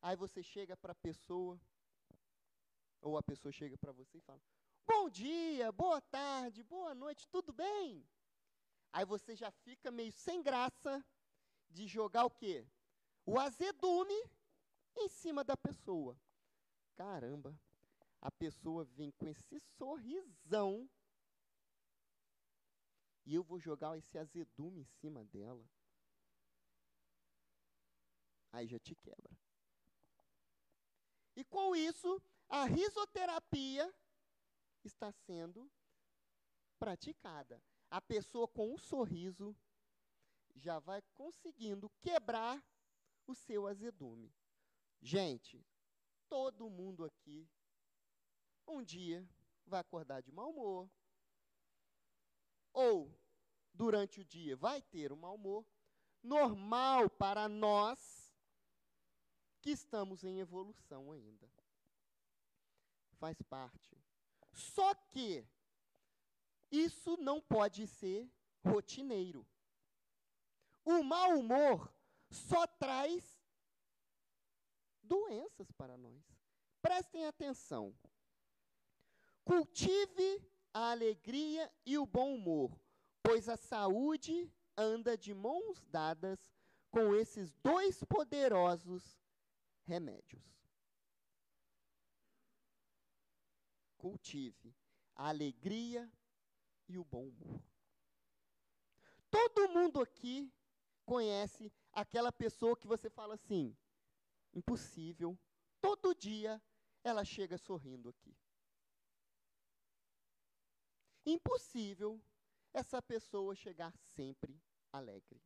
Aí 0.01 0.15
você 0.15 0.41
chega 0.41 0.75
para 0.75 0.93
a 0.93 0.95
pessoa, 0.95 1.59
ou 3.01 3.17
a 3.17 3.23
pessoa 3.23 3.51
chega 3.51 3.77
para 3.77 3.91
você 3.91 4.17
e 4.17 4.21
fala: 4.21 4.41
Bom 4.85 5.09
dia, 5.09 5.71
boa 5.71 6.01
tarde, 6.01 6.63
boa 6.63 6.93
noite, 6.93 7.27
tudo 7.27 7.53
bem? 7.53 8.05
Aí 8.93 9.05
você 9.05 9.35
já 9.35 9.51
fica 9.51 9.89
meio 9.89 10.11
sem 10.11 10.41
graça 10.41 11.03
de 11.69 11.87
jogar 11.87 12.25
o 12.25 12.29
quê? 12.29 12.67
O 13.25 13.39
azedume 13.39 14.29
em 14.95 15.07
cima 15.07 15.43
da 15.43 15.55
pessoa. 15.55 16.19
Caramba, 16.95 17.57
a 18.21 18.29
pessoa 18.29 18.83
vem 18.83 19.11
com 19.11 19.27
esse 19.27 19.59
sorrisão 19.77 20.89
e 23.25 23.35
eu 23.35 23.43
vou 23.43 23.59
jogar 23.59 23.97
esse 23.97 24.17
azedume 24.17 24.81
em 24.81 24.85
cima 24.85 25.23
dela. 25.25 25.63
Aí 28.51 28.67
já 28.67 28.79
te 28.79 28.95
quebra. 28.95 29.37
E 31.35 31.43
com 31.45 31.75
isso, 31.75 32.21
a 32.49 32.65
risoterapia 32.65 33.93
está 34.83 35.11
sendo 35.11 35.71
praticada. 36.77 37.63
A 37.89 38.01
pessoa 38.01 38.47
com 38.47 38.73
um 38.73 38.77
sorriso 38.77 39.55
já 40.55 40.79
vai 40.79 41.01
conseguindo 41.13 41.89
quebrar 42.01 42.63
o 43.25 43.33
seu 43.33 43.67
azedume. 43.67 44.33
Gente, 45.01 45.65
todo 46.27 46.69
mundo 46.69 47.05
aqui 47.05 47.47
um 48.67 48.83
dia 48.83 49.27
vai 49.65 49.79
acordar 49.79 50.21
de 50.21 50.31
mau 50.31 50.51
humor, 50.51 50.89
ou 52.73 53.13
durante 53.73 54.21
o 54.21 54.25
dia 54.25 54.55
vai 54.55 54.81
ter 54.81 55.11
um 55.11 55.17
mau 55.17 55.35
humor, 55.35 55.65
normal 56.21 57.09
para 57.09 57.47
nós 57.47 58.33
que 59.61 59.71
estamos 59.71 60.23
em 60.23 60.39
evolução 60.39 61.11
ainda. 61.11 61.49
Faz 63.19 63.41
parte. 63.43 63.97
Só 64.53 64.93
que 64.93 65.47
isso 66.71 67.17
não 67.17 67.39
pode 67.41 67.87
ser 67.87 68.29
rotineiro. 68.63 69.45
O 70.83 71.03
mau 71.03 71.37
humor 71.37 71.93
só 72.29 72.65
traz 72.65 73.39
doenças 75.03 75.71
para 75.71 75.97
nós. 75.97 76.23
Prestem 76.81 77.25
atenção. 77.25 77.95
Cultive 79.43 80.50
a 80.73 80.91
alegria 80.91 81.71
e 81.85 81.97
o 81.97 82.05
bom 82.05 82.35
humor, 82.35 82.79
pois 83.21 83.49
a 83.49 83.57
saúde 83.57 84.51
anda 84.77 85.17
de 85.17 85.33
mãos 85.33 85.85
dadas 85.87 86.39
com 86.89 87.15
esses 87.15 87.51
dois 87.63 88.03
poderosos 88.03 89.21
remédios. 89.83 90.43
Cultive 93.97 94.75
a 95.15 95.29
alegria 95.29 96.11
e 96.87 96.97
o 96.97 97.03
bom 97.03 97.27
humor. 97.27 97.61
Todo 99.29 99.69
mundo 99.69 100.01
aqui 100.01 100.51
conhece 101.05 101.71
aquela 101.93 102.31
pessoa 102.31 102.75
que 102.75 102.87
você 102.87 103.09
fala 103.09 103.35
assim: 103.35 103.77
impossível, 104.53 105.37
todo 105.79 106.15
dia 106.15 106.61
ela 107.03 107.23
chega 107.23 107.57
sorrindo 107.57 108.09
aqui. 108.09 108.35
Impossível 111.25 112.21
essa 112.73 113.01
pessoa 113.01 113.55
chegar 113.55 113.93
sempre 113.97 114.59
alegre. 114.91 115.41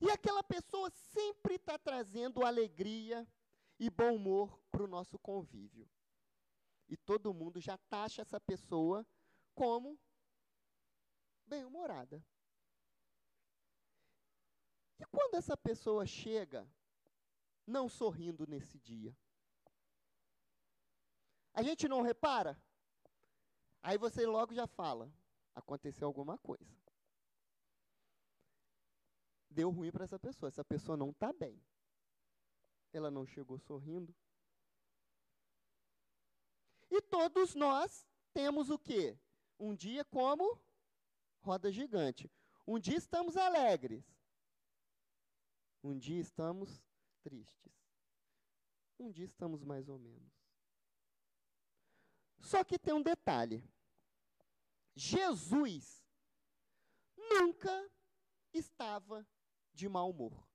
E 0.00 0.10
aquela 0.10 0.42
pessoa 0.42 0.90
sempre 0.90 1.54
está 1.54 1.78
trazendo 1.78 2.44
alegria 2.44 3.26
e 3.78 3.90
bom 3.90 4.14
humor 4.14 4.58
para 4.70 4.84
o 4.84 4.86
nosso 4.86 5.18
convívio. 5.18 5.88
E 6.88 6.96
todo 6.96 7.34
mundo 7.34 7.60
já 7.60 7.76
taxa 7.76 8.22
essa 8.22 8.40
pessoa 8.40 9.06
como 9.54 9.98
bem-humorada. 11.46 12.24
E 14.98 15.04
quando 15.06 15.34
essa 15.34 15.56
pessoa 15.56 16.06
chega 16.06 16.68
não 17.66 17.88
sorrindo 17.88 18.46
nesse 18.46 18.78
dia? 18.78 19.16
A 21.52 21.62
gente 21.62 21.88
não 21.88 22.02
repara? 22.02 22.62
Aí 23.86 23.96
você 23.96 24.26
logo 24.26 24.52
já 24.52 24.66
fala: 24.66 25.08
Aconteceu 25.54 26.08
alguma 26.08 26.36
coisa. 26.36 26.76
Deu 29.48 29.70
ruim 29.70 29.92
para 29.92 30.02
essa 30.02 30.18
pessoa. 30.18 30.48
Essa 30.48 30.64
pessoa 30.64 30.96
não 30.96 31.10
está 31.10 31.32
bem. 31.32 31.64
Ela 32.92 33.12
não 33.12 33.24
chegou 33.24 33.60
sorrindo. 33.60 34.12
E 36.90 37.00
todos 37.00 37.54
nós 37.54 38.04
temos 38.34 38.70
o 38.70 38.78
quê? 38.78 39.16
Um 39.56 39.72
dia 39.72 40.04
como 40.04 40.60
roda 41.38 41.70
gigante. 41.70 42.28
Um 42.66 42.80
dia 42.80 42.96
estamos 42.96 43.36
alegres. 43.36 44.04
Um 45.84 45.96
dia 45.96 46.20
estamos 46.20 46.82
tristes. 47.22 47.72
Um 48.98 49.12
dia 49.12 49.26
estamos 49.26 49.62
mais 49.62 49.88
ou 49.88 49.96
menos. 49.96 50.32
Só 52.40 52.64
que 52.64 52.80
tem 52.80 52.92
um 52.92 53.02
detalhe. 53.02 53.62
Jesus 54.96 56.02
nunca 57.16 57.92
estava 58.50 59.28
de 59.74 59.88
mau 59.88 60.10
humor. 60.10 60.48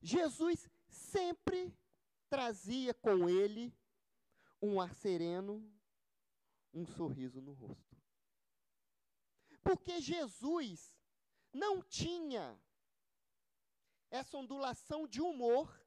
Jesus 0.00 0.66
sempre 0.88 1.76
trazia 2.30 2.94
com 2.94 3.28
ele 3.28 3.76
um 4.62 4.80
ar 4.80 4.94
sereno, 4.94 5.62
um 6.72 6.86
sorriso 6.86 7.42
no 7.42 7.52
rosto. 7.52 7.96
Porque 9.62 10.00
Jesus 10.00 10.96
não 11.52 11.82
tinha 11.82 12.58
essa 14.10 14.38
ondulação 14.38 15.06
de 15.06 15.20
humor 15.20 15.78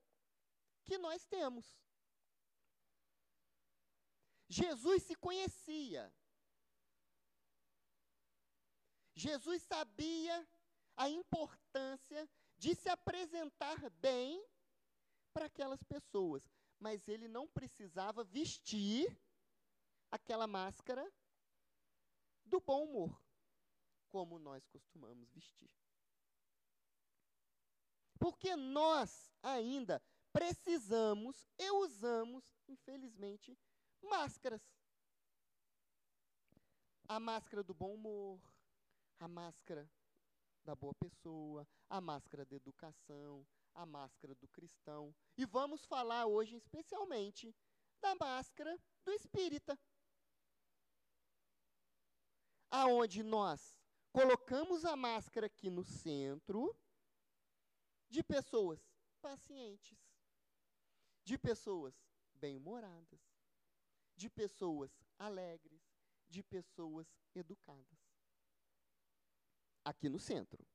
que 0.84 0.99
nós 0.99 1.25
temos. 1.25 1.83
Jesus 4.53 5.01
se 5.01 5.15
conhecia. 5.15 6.13
Jesus 9.15 9.63
sabia 9.63 10.47
a 10.95 11.09
importância 11.09 12.29
de 12.55 12.75
se 12.75 12.87
apresentar 12.87 13.89
bem 13.89 14.45
para 15.33 15.47
aquelas 15.47 15.81
pessoas, 15.81 16.43
mas 16.79 17.07
ele 17.07 17.27
não 17.27 17.47
precisava 17.47 18.23
vestir 18.23 19.19
aquela 20.11 20.45
máscara 20.45 21.11
do 22.45 22.61
bom 22.61 22.83
humor, 22.83 23.19
como 24.07 24.37
nós 24.37 24.67
costumamos 24.67 25.31
vestir. 25.31 25.71
Porque 28.19 28.55
nós 28.55 29.33
ainda 29.41 29.99
precisamos 30.31 31.49
e 31.57 31.71
usamos, 31.71 32.43
infelizmente, 32.67 33.57
máscaras. 34.03 34.61
A 37.07 37.19
máscara 37.19 37.63
do 37.63 37.73
bom 37.73 37.93
humor, 37.93 38.39
a 39.19 39.27
máscara 39.27 39.89
da 40.63 40.75
boa 40.75 40.93
pessoa, 40.95 41.67
a 41.89 41.99
máscara 41.99 42.45
da 42.45 42.55
educação, 42.55 43.45
a 43.73 43.85
máscara 43.85 44.33
do 44.35 44.47
cristão. 44.47 45.13
E 45.37 45.45
vamos 45.45 45.85
falar 45.85 46.25
hoje 46.25 46.55
especialmente 46.55 47.55
da 48.01 48.15
máscara 48.15 48.79
do 49.03 49.11
espírita. 49.11 49.77
Aonde 52.69 53.21
nós 53.23 53.79
colocamos 54.11 54.85
a 54.85 54.95
máscara 54.95 55.47
aqui 55.47 55.69
no 55.69 55.83
centro 55.83 56.75
de 58.09 58.23
pessoas 58.23 58.79
pacientes, 59.21 59.97
de 61.23 61.37
pessoas 61.37 61.95
bem-humoradas, 62.35 63.33
de 64.15 64.30
pessoas 64.30 64.91
alegres, 65.17 65.82
de 66.30 66.43
pessoas 66.43 67.08
educadas. 67.36 67.99
Aqui 69.84 70.08
no 70.10 70.19
centro. 70.19 70.65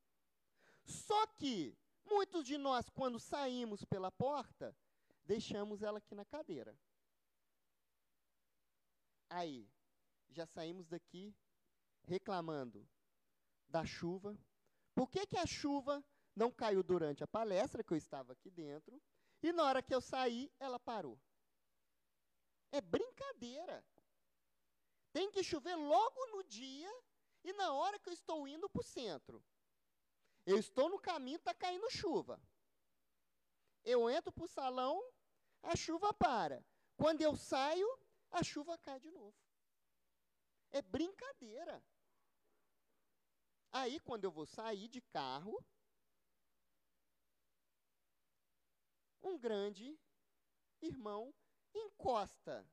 Só 0.85 1.27
que 1.27 1.77
muitos 2.05 2.45
de 2.45 2.59
nós, 2.59 2.89
quando 2.89 3.19
saímos 3.19 3.85
pela 3.85 4.11
porta, 4.11 4.77
deixamos 5.25 5.83
ela 5.83 5.99
aqui 5.99 6.15
na 6.15 6.25
cadeira. 6.25 6.79
Aí, 9.31 9.69
já 10.31 10.47
saímos 10.47 10.87
daqui 10.89 11.35
reclamando 12.05 12.89
da 13.69 13.85
chuva. 13.85 14.39
Por 14.95 15.11
que, 15.11 15.27
que 15.27 15.37
a 15.37 15.47
chuva 15.47 16.05
não 16.35 16.51
caiu 16.51 16.83
durante 16.83 17.23
a 17.23 17.27
palestra, 17.27 17.85
que 17.85 17.93
eu 17.93 17.97
estava 17.97 18.33
aqui 18.33 18.51
dentro, 18.51 19.01
e 19.43 19.53
na 19.53 19.65
hora 19.65 19.83
que 19.83 19.95
eu 19.95 20.01
saí, 20.01 20.51
ela 20.59 20.81
parou? 20.81 21.21
É 22.71 22.81
brincadeira. 22.81 23.85
Tem 25.13 25.31
que 25.31 25.43
chover 25.43 25.75
logo 25.75 26.27
no 26.27 26.45
dia 26.45 26.93
e 27.43 27.53
na 27.53 27.73
hora 27.73 27.99
que 27.99 28.09
eu 28.09 28.13
estou 28.13 28.47
indo 28.47 28.69
para 28.69 28.81
o 28.81 28.85
centro. 28.85 29.43
Eu 30.45 30.59
estou 30.59 30.89
no 30.89 30.99
caminho, 30.99 31.37
está 31.37 31.55
caindo 31.55 31.91
chuva. 31.91 32.41
Eu 33.85 34.09
entro 34.11 34.33
para 34.33 34.45
o 34.45 34.49
salão, 34.49 35.03
a 35.63 35.75
chuva 35.77 36.13
para. 36.13 36.65
Quando 36.97 37.23
eu 37.23 37.35
saio, 37.37 37.89
a 38.31 38.43
chuva 38.43 38.77
cai 38.79 38.99
de 39.01 39.11
novo. 39.11 39.37
É 40.71 40.83
brincadeira. 40.83 41.83
Aí, 43.73 44.01
quando 44.01 44.25
eu 44.25 44.31
vou 44.31 44.47
sair 44.47 44.89
de 44.89 45.01
carro, 45.01 45.63
um 49.23 49.39
grande 49.39 49.99
irmão 50.81 51.35
encosta 51.75 52.67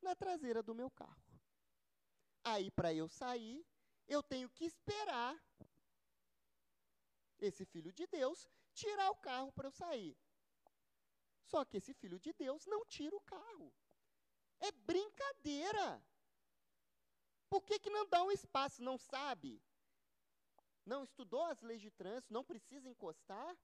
na 0.00 0.14
traseira 0.14 0.62
do 0.62 0.74
meu 0.74 0.90
carro. 0.90 1.22
Aí, 2.42 2.70
para 2.70 2.92
eu 2.92 3.08
sair, 3.08 3.66
eu 4.08 4.22
tenho 4.22 4.48
que 4.48 4.64
esperar 4.64 5.38
esse 7.38 7.64
filho 7.64 7.92
de 7.92 8.06
Deus 8.06 8.48
tirar 8.72 9.10
o 9.10 9.16
carro 9.16 9.52
para 9.52 9.68
eu 9.68 9.72
sair. 9.72 10.16
Só 11.42 11.64
que 11.64 11.76
esse 11.76 11.92
filho 11.94 12.18
de 12.18 12.32
Deus 12.32 12.66
não 12.66 12.84
tira 12.84 13.14
o 13.14 13.20
carro. 13.20 13.72
É 14.60 14.70
brincadeira. 14.72 16.02
Por 17.48 17.62
que, 17.64 17.78
que 17.78 17.90
não 17.90 18.06
dá 18.08 18.22
um 18.22 18.30
espaço? 18.30 18.82
Não 18.82 18.96
sabe? 18.96 19.60
Não 20.86 21.02
estudou 21.02 21.44
as 21.44 21.60
leis 21.60 21.80
de 21.80 21.90
trânsito? 21.90 22.32
Não 22.32 22.44
precisa 22.44 22.88
encostar? 22.88 23.56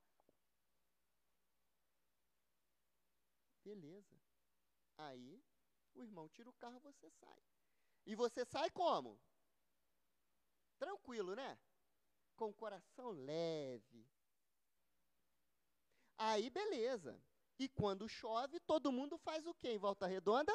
Beleza. 3.66 4.16
Aí, 4.96 5.42
o 5.92 6.00
irmão 6.00 6.28
tira 6.28 6.48
o 6.48 6.52
carro, 6.52 6.78
você 6.78 7.10
sai. 7.10 7.42
E 8.06 8.14
você 8.14 8.44
sai 8.44 8.70
como? 8.70 9.20
Tranquilo, 10.78 11.34
né? 11.34 11.58
Com 12.36 12.50
o 12.50 12.54
coração 12.54 13.10
leve. 13.10 14.08
Aí, 16.16 16.48
beleza. 16.48 17.20
E 17.58 17.68
quando 17.68 18.08
chove, 18.08 18.60
todo 18.60 18.92
mundo 18.92 19.18
faz 19.18 19.44
o 19.48 19.54
quê 19.54 19.70
em 19.70 19.78
volta 19.78 20.06
redonda? 20.06 20.52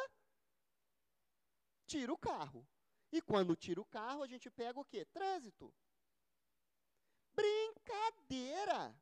Tira 1.85 2.13
o 2.13 2.17
carro. 2.17 2.65
E 3.11 3.21
quando 3.21 3.57
tira 3.57 3.81
o 3.81 3.85
carro, 3.85 4.23
a 4.23 4.27
gente 4.27 4.49
pega 4.49 4.79
o 4.79 4.85
quê? 4.85 5.03
Trânsito. 5.03 5.73
Brincadeira! 7.33 8.95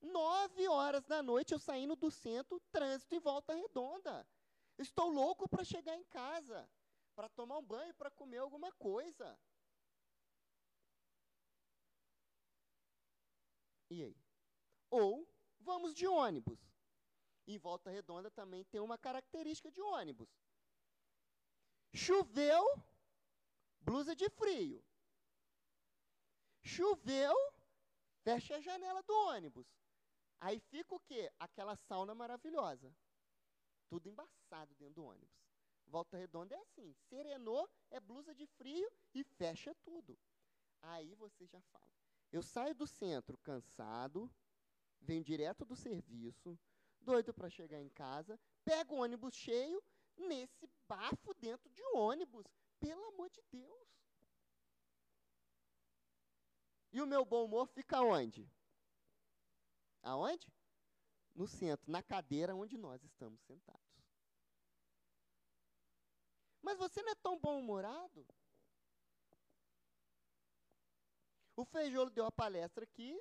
Nove 0.00 0.68
horas 0.68 1.04
da 1.04 1.22
noite 1.22 1.52
eu 1.52 1.58
saindo 1.58 1.96
do 1.96 2.10
centro, 2.10 2.60
trânsito 2.72 3.14
em 3.14 3.18
volta 3.18 3.54
redonda. 3.54 4.26
Estou 4.78 5.10
louco 5.10 5.48
para 5.48 5.64
chegar 5.64 5.96
em 5.96 6.04
casa, 6.04 6.68
para 7.14 7.28
tomar 7.28 7.58
um 7.58 7.64
banho, 7.64 7.92
para 7.94 8.10
comer 8.10 8.38
alguma 8.38 8.70
coisa. 8.72 9.38
E 13.90 14.02
aí? 14.02 14.16
Ou 14.90 15.26
vamos 15.60 15.94
de 15.94 16.06
ônibus. 16.06 16.60
Em 17.46 17.58
Volta 17.58 17.90
Redonda 17.90 18.30
também 18.30 18.62
tem 18.64 18.80
uma 18.80 18.98
característica 18.98 19.70
de 19.70 19.80
ônibus. 19.80 20.28
Choveu, 21.94 22.64
blusa 23.80 24.14
de 24.14 24.28
frio. 24.28 24.84
Choveu, 26.62 27.34
fecha 28.22 28.56
a 28.56 28.60
janela 28.60 29.02
do 29.02 29.14
ônibus. 29.28 29.66
Aí 30.40 30.60
fica 30.60 30.94
o 30.94 31.00
quê? 31.00 31.30
Aquela 31.38 31.76
sauna 31.76 32.14
maravilhosa. 32.14 32.94
Tudo 33.88 34.08
embaçado 34.08 34.74
dentro 34.74 34.94
do 34.94 35.04
ônibus. 35.04 35.38
Volta 35.86 36.16
Redonda 36.18 36.54
é 36.54 36.58
assim, 36.58 36.94
serenou, 37.08 37.68
é 37.90 37.98
blusa 37.98 38.34
de 38.34 38.46
frio 38.46 38.90
e 39.14 39.24
fecha 39.24 39.74
tudo. 39.76 40.18
Aí 40.82 41.14
você 41.14 41.46
já 41.46 41.60
fala. 41.72 41.88
Eu 42.30 42.42
saio 42.42 42.74
do 42.74 42.86
centro 42.86 43.38
cansado, 43.38 44.30
venho 45.00 45.24
direto 45.24 45.64
do 45.64 45.74
serviço, 45.74 46.58
doido 47.00 47.32
para 47.32 47.48
chegar 47.48 47.80
em 47.80 47.88
casa, 47.88 48.38
pego 48.64 48.96
o 48.96 48.98
ônibus 48.98 49.34
cheio, 49.34 49.82
nesse 50.16 50.68
bafo 50.86 51.32
dentro 51.34 51.70
de 51.70 51.82
ônibus. 51.94 52.46
Pelo 52.78 53.04
amor 53.06 53.30
de 53.30 53.42
Deus. 53.50 53.88
E 56.92 57.00
o 57.00 57.06
meu 57.06 57.24
bom 57.24 57.44
humor 57.44 57.66
fica 57.66 58.00
onde? 58.02 58.50
Aonde? 60.08 60.50
No 61.34 61.46
centro, 61.46 61.92
na 61.92 62.02
cadeira 62.02 62.56
onde 62.56 62.78
nós 62.78 63.04
estamos 63.04 63.42
sentados. 63.42 63.86
Mas 66.62 66.78
você 66.78 67.02
não 67.02 67.12
é 67.12 67.14
tão 67.14 67.38
bom-humorado? 67.38 68.26
O 71.54 71.64
Feijolo 71.64 72.10
deu 72.10 72.24
a 72.24 72.32
palestra 72.32 72.84
aqui, 72.84 73.20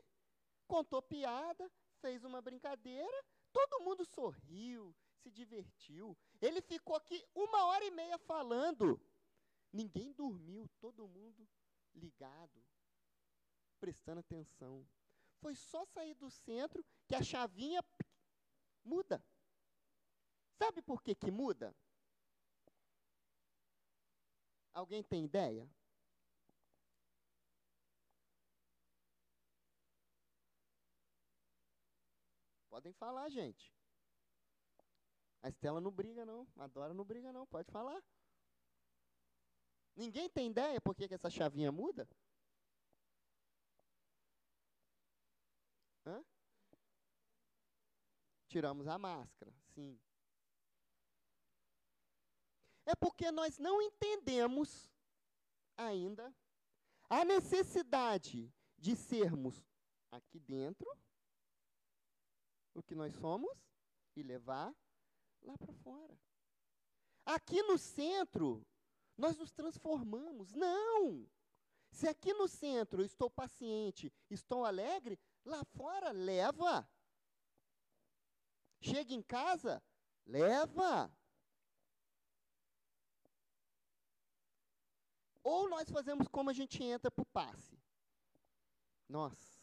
contou 0.66 1.02
piada, 1.02 1.70
fez 2.00 2.24
uma 2.24 2.42
brincadeira, 2.42 3.26
todo 3.52 3.84
mundo 3.84 4.06
sorriu, 4.06 4.96
se 5.22 5.30
divertiu. 5.30 6.18
Ele 6.40 6.62
ficou 6.62 6.96
aqui 6.96 7.22
uma 7.36 7.66
hora 7.66 7.84
e 7.84 7.92
meia 7.92 8.18
falando. 8.20 9.00
Ninguém 9.74 10.14
dormiu, 10.14 10.70
todo 10.80 11.08
mundo 11.08 11.46
ligado, 11.94 12.64
prestando 13.78 14.22
atenção. 14.22 14.88
Foi 15.40 15.56
só 15.56 15.86
sair 15.86 16.16
do 16.16 16.30
centro 16.30 16.84
que 17.08 17.16
a 17.16 17.24
chavinha 17.24 17.84
muda. 18.84 19.24
Sabe 20.58 20.82
por 20.82 21.02
que, 21.02 21.14
que 21.14 21.30
muda? 21.30 21.76
Alguém 24.74 25.04
tem 25.04 25.26
ideia? 25.26 25.70
Podem 32.70 32.94
falar, 32.94 33.30
gente. 33.30 33.74
A 35.42 35.50
Estela 35.50 35.82
não 35.82 35.92
briga, 35.92 36.26
não. 36.26 36.48
A 36.58 36.68
Dora 36.68 36.94
não 36.94 37.04
briga, 37.04 37.34
não. 37.34 37.48
Pode 37.48 37.72
falar. 37.72 38.04
Ninguém 39.96 40.30
tem 40.30 40.48
ideia 40.52 40.80
por 40.80 40.96
que, 40.96 41.08
que 41.08 41.16
essa 41.16 41.30
chavinha 41.30 41.72
muda? 41.72 42.08
Tiramos 48.48 48.88
a 48.88 48.98
máscara, 48.98 49.54
sim. 49.74 50.00
É 52.86 52.96
porque 52.96 53.30
nós 53.32 53.58
não 53.58 53.82
entendemos 53.82 54.90
ainda 55.76 56.34
a 57.10 57.26
necessidade 57.26 58.52
de 58.78 58.96
sermos 58.96 59.66
aqui 60.12 60.40
dentro 60.40 60.88
o 62.74 62.84
que 62.84 62.96
nós 62.96 63.14
somos 63.16 63.52
e 64.16 64.24
levar 64.24 64.74
lá 65.42 65.58
para 65.58 65.74
fora. 65.74 66.18
Aqui 67.26 67.62
no 67.64 67.78
centro, 67.78 68.66
nós 69.18 69.38
nos 69.38 69.52
transformamos. 69.52 70.54
Não! 70.54 71.28
Se 71.92 72.08
aqui 72.08 72.34
no 72.34 72.48
centro 72.48 73.02
eu 73.02 73.06
estou 73.06 73.30
paciente, 73.30 74.14
estou 74.30 74.64
alegre, 74.64 75.20
lá 75.44 75.64
fora 75.66 76.12
leva. 76.12 76.88
Chega 78.90 79.14
em 79.14 79.22
casa, 79.22 79.84
leva. 80.26 81.12
Ou 85.44 85.70
nós 85.70 85.90
fazemos 85.90 86.28
como 86.28 86.50
a 86.50 86.54
gente 86.54 86.82
entra 86.84 87.12
para 87.12 87.22
o 87.22 87.26
passe. 87.26 87.78
Nossa, 89.10 89.62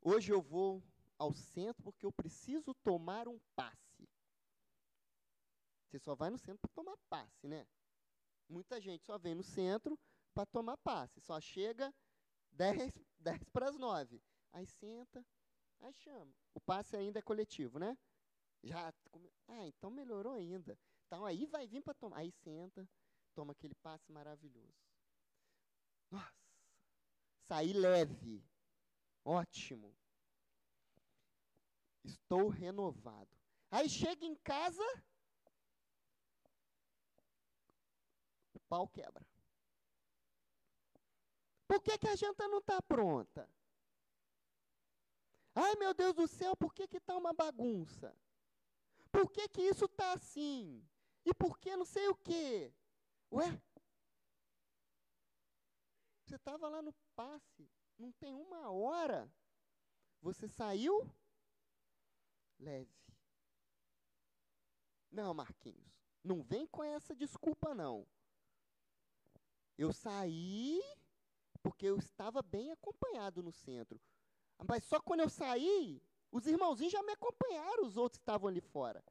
hoje 0.00 0.32
eu 0.32 0.40
vou 0.40 0.82
ao 1.18 1.32
centro 1.32 1.82
porque 1.82 2.06
eu 2.06 2.12
preciso 2.12 2.74
tomar 2.74 3.28
um 3.28 3.38
passe. 3.54 4.08
Você 5.86 5.98
só 5.98 6.14
vai 6.14 6.30
no 6.30 6.38
centro 6.38 6.58
para 6.60 6.70
tomar 6.74 6.96
passe, 7.08 7.48
né? 7.48 7.66
Muita 8.48 8.80
gente 8.80 9.04
só 9.04 9.18
vem 9.18 9.34
no 9.34 9.42
centro 9.42 9.98
para 10.34 10.46
tomar 10.46 10.76
passe. 10.78 11.20
Só 11.20 11.40
chega 11.40 11.94
10, 12.52 12.92
10 13.18 13.44
para 13.52 13.68
as 13.68 13.76
9. 13.76 14.22
Aí 14.52 14.66
senta, 14.66 15.24
aí 15.80 15.92
chama. 15.94 16.34
O 16.54 16.60
passe 16.60 16.96
ainda 16.96 17.18
é 17.18 17.22
coletivo, 17.22 17.78
né? 17.78 17.96
Já. 18.62 18.92
Ah, 19.48 19.66
então 19.66 19.90
melhorou 19.90 20.34
ainda. 20.34 20.78
Então 21.06 21.24
aí 21.24 21.46
vai 21.46 21.66
vir 21.66 21.82
para 21.82 21.94
tomar. 21.94 22.18
Aí 22.18 22.30
senta, 22.30 22.88
toma 23.34 23.52
aquele 23.52 23.74
passe 23.76 24.10
maravilhoso. 24.12 24.74
Nossa! 26.10 26.32
Sair 27.48 27.72
leve. 27.72 28.44
Ótimo. 29.24 29.96
Estou 32.04 32.48
renovado. 32.48 33.30
Aí 33.70 33.88
chega 33.88 34.24
em 34.24 34.34
casa, 34.36 34.82
o 38.54 38.60
pau 38.60 38.88
quebra. 38.88 39.26
Por 41.66 41.82
que, 41.82 41.98
que 41.98 42.08
a 42.08 42.16
janta 42.16 42.48
não 42.48 42.58
está 42.58 42.80
pronta? 42.82 43.48
Ai, 45.54 45.74
meu 45.76 45.92
Deus 45.92 46.14
do 46.14 46.26
céu, 46.26 46.56
por 46.56 46.72
que 46.72 46.84
está 46.84 47.16
uma 47.16 47.32
bagunça? 47.34 48.16
Por 49.18 49.32
que, 49.32 49.48
que 49.48 49.62
isso 49.62 49.86
está 49.86 50.12
assim? 50.12 50.88
E 51.24 51.34
por 51.34 51.58
que 51.58 51.74
não 51.74 51.84
sei 51.84 52.06
o 52.06 52.14
quê? 52.14 52.72
Ué? 53.32 53.60
Você 56.22 56.36
estava 56.36 56.68
lá 56.68 56.80
no 56.80 56.92
passe, 57.16 57.68
não 57.98 58.12
tem 58.12 58.32
uma 58.32 58.70
hora. 58.70 59.28
Você 60.20 60.46
saiu, 60.46 61.12
leve. 62.60 62.94
Não, 65.10 65.34
Marquinhos, 65.34 66.00
não 66.22 66.40
vem 66.40 66.64
com 66.68 66.84
essa 66.84 67.12
desculpa, 67.12 67.74
não. 67.74 68.06
Eu 69.76 69.92
saí 69.92 70.80
porque 71.60 71.86
eu 71.86 71.98
estava 71.98 72.40
bem 72.40 72.70
acompanhado 72.70 73.42
no 73.42 73.50
centro. 73.50 74.00
Mas 74.64 74.84
só 74.84 75.00
quando 75.00 75.20
eu 75.20 75.28
saí, 75.28 76.00
os 76.30 76.46
irmãozinhos 76.46 76.92
já 76.92 77.02
me 77.02 77.12
acompanharam, 77.12 77.84
os 77.84 77.96
outros 77.96 78.20
estavam 78.20 78.48
ali 78.48 78.60
fora. 78.60 79.02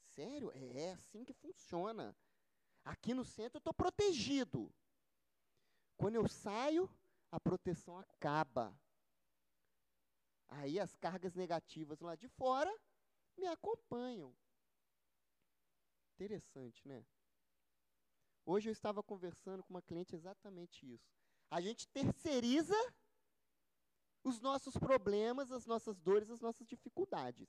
Sério? 0.00 0.50
É 0.54 0.92
assim 0.92 1.24
que 1.24 1.32
funciona. 1.32 2.16
Aqui 2.84 3.14
no 3.14 3.24
centro 3.24 3.56
eu 3.56 3.60
estou 3.60 3.74
protegido. 3.74 4.74
Quando 5.96 6.16
eu 6.16 6.28
saio, 6.28 6.90
a 7.30 7.38
proteção 7.38 7.98
acaba. 7.98 8.76
Aí 10.48 10.80
as 10.80 10.96
cargas 10.96 11.34
negativas 11.34 12.00
lá 12.00 12.16
de 12.16 12.28
fora 12.28 12.74
me 13.36 13.46
acompanham. 13.46 14.34
Interessante, 16.14 16.86
né? 16.88 17.06
Hoje 18.44 18.68
eu 18.68 18.72
estava 18.72 19.02
conversando 19.02 19.62
com 19.62 19.74
uma 19.74 19.82
cliente 19.82 20.16
exatamente 20.16 20.90
isso. 20.90 21.12
A 21.50 21.60
gente 21.60 21.86
terceiriza 21.88 22.74
os 24.28 24.40
nossos 24.40 24.76
problemas, 24.76 25.50
as 25.50 25.66
nossas 25.66 25.98
dores, 25.98 26.30
as 26.30 26.40
nossas 26.40 26.66
dificuldades. 26.66 27.48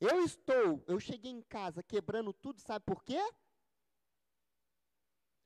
Eu 0.00 0.22
estou, 0.24 0.82
eu 0.86 0.98
cheguei 0.98 1.30
em 1.30 1.42
casa 1.42 1.82
quebrando 1.82 2.32
tudo, 2.32 2.60
sabe 2.60 2.84
por 2.84 3.02
quê? 3.04 3.20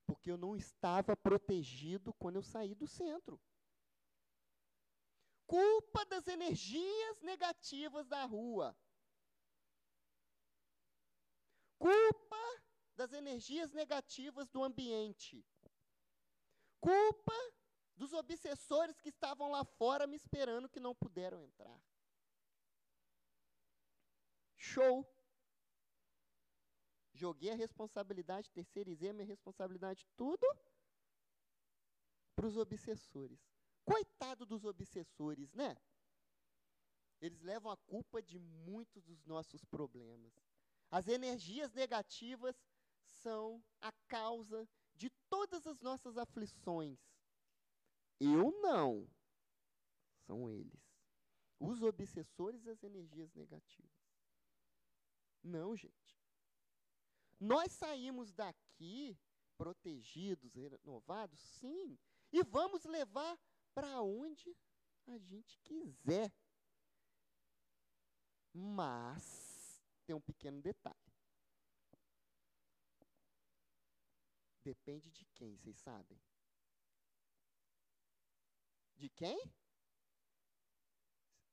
Porque 0.06 0.30
eu 0.30 0.36
não 0.36 0.56
estava 0.56 1.16
protegido 1.16 2.12
quando 2.14 2.36
eu 2.36 2.42
saí 2.42 2.74
do 2.74 2.86
centro 2.86 3.40
culpa 5.50 6.04
das 6.04 6.28
energias 6.28 7.20
negativas 7.22 8.06
da 8.06 8.24
rua. 8.24 8.78
Culpa 11.76 12.62
das 12.94 13.12
energias 13.12 13.72
negativas 13.72 14.48
do 14.48 14.62
ambiente. 14.62 15.44
Culpa 16.78 17.34
dos 18.00 18.14
obsessores 18.14 18.98
que 18.98 19.10
estavam 19.10 19.50
lá 19.50 19.62
fora 19.62 20.06
me 20.06 20.16
esperando 20.16 20.70
que 20.70 20.80
não 20.80 20.94
puderam 20.94 21.38
entrar. 21.42 21.78
Show. 24.56 25.06
Joguei 27.12 27.50
a 27.50 27.54
responsabilidade, 27.54 28.50
terceirizei 28.50 29.10
a 29.10 29.12
minha 29.12 29.26
responsabilidade, 29.26 30.06
tudo 30.16 30.46
para 32.34 32.46
os 32.46 32.56
obsessores. 32.56 33.38
Coitado 33.84 34.46
dos 34.46 34.64
obsessores, 34.64 35.52
né? 35.52 35.76
Eles 37.20 37.42
levam 37.42 37.70
a 37.70 37.76
culpa 37.76 38.22
de 38.22 38.38
muitos 38.38 39.04
dos 39.04 39.26
nossos 39.26 39.62
problemas. 39.62 40.32
As 40.90 41.06
energias 41.06 41.70
negativas 41.74 42.56
são 43.02 43.62
a 43.78 43.92
causa 44.08 44.66
de 44.94 45.10
todas 45.28 45.66
as 45.66 45.78
nossas 45.82 46.16
aflições. 46.16 47.09
Eu 48.20 48.52
não. 48.60 49.08
São 50.26 50.50
eles. 50.50 50.78
Os 51.58 51.82
obsessores 51.82 52.62
das 52.62 52.82
energias 52.82 53.32
negativas. 53.34 53.90
Não, 55.42 55.74
gente. 55.74 56.20
Nós 57.40 57.72
saímos 57.72 58.32
daqui 58.32 59.18
protegidos, 59.56 60.54
renovados, 60.54 61.40
sim, 61.40 61.98
e 62.32 62.42
vamos 62.42 62.84
levar 62.84 63.38
para 63.74 64.00
onde 64.02 64.56
a 65.06 65.18
gente 65.18 65.58
quiser. 65.60 66.32
Mas 68.52 69.82
tem 70.06 70.14
um 70.14 70.20
pequeno 70.20 70.60
detalhe. 70.60 70.96
Depende 74.62 75.10
de 75.10 75.24
quem, 75.34 75.56
vocês 75.56 75.78
sabem? 75.78 76.20
De 79.00 79.08
quem? 79.08 79.38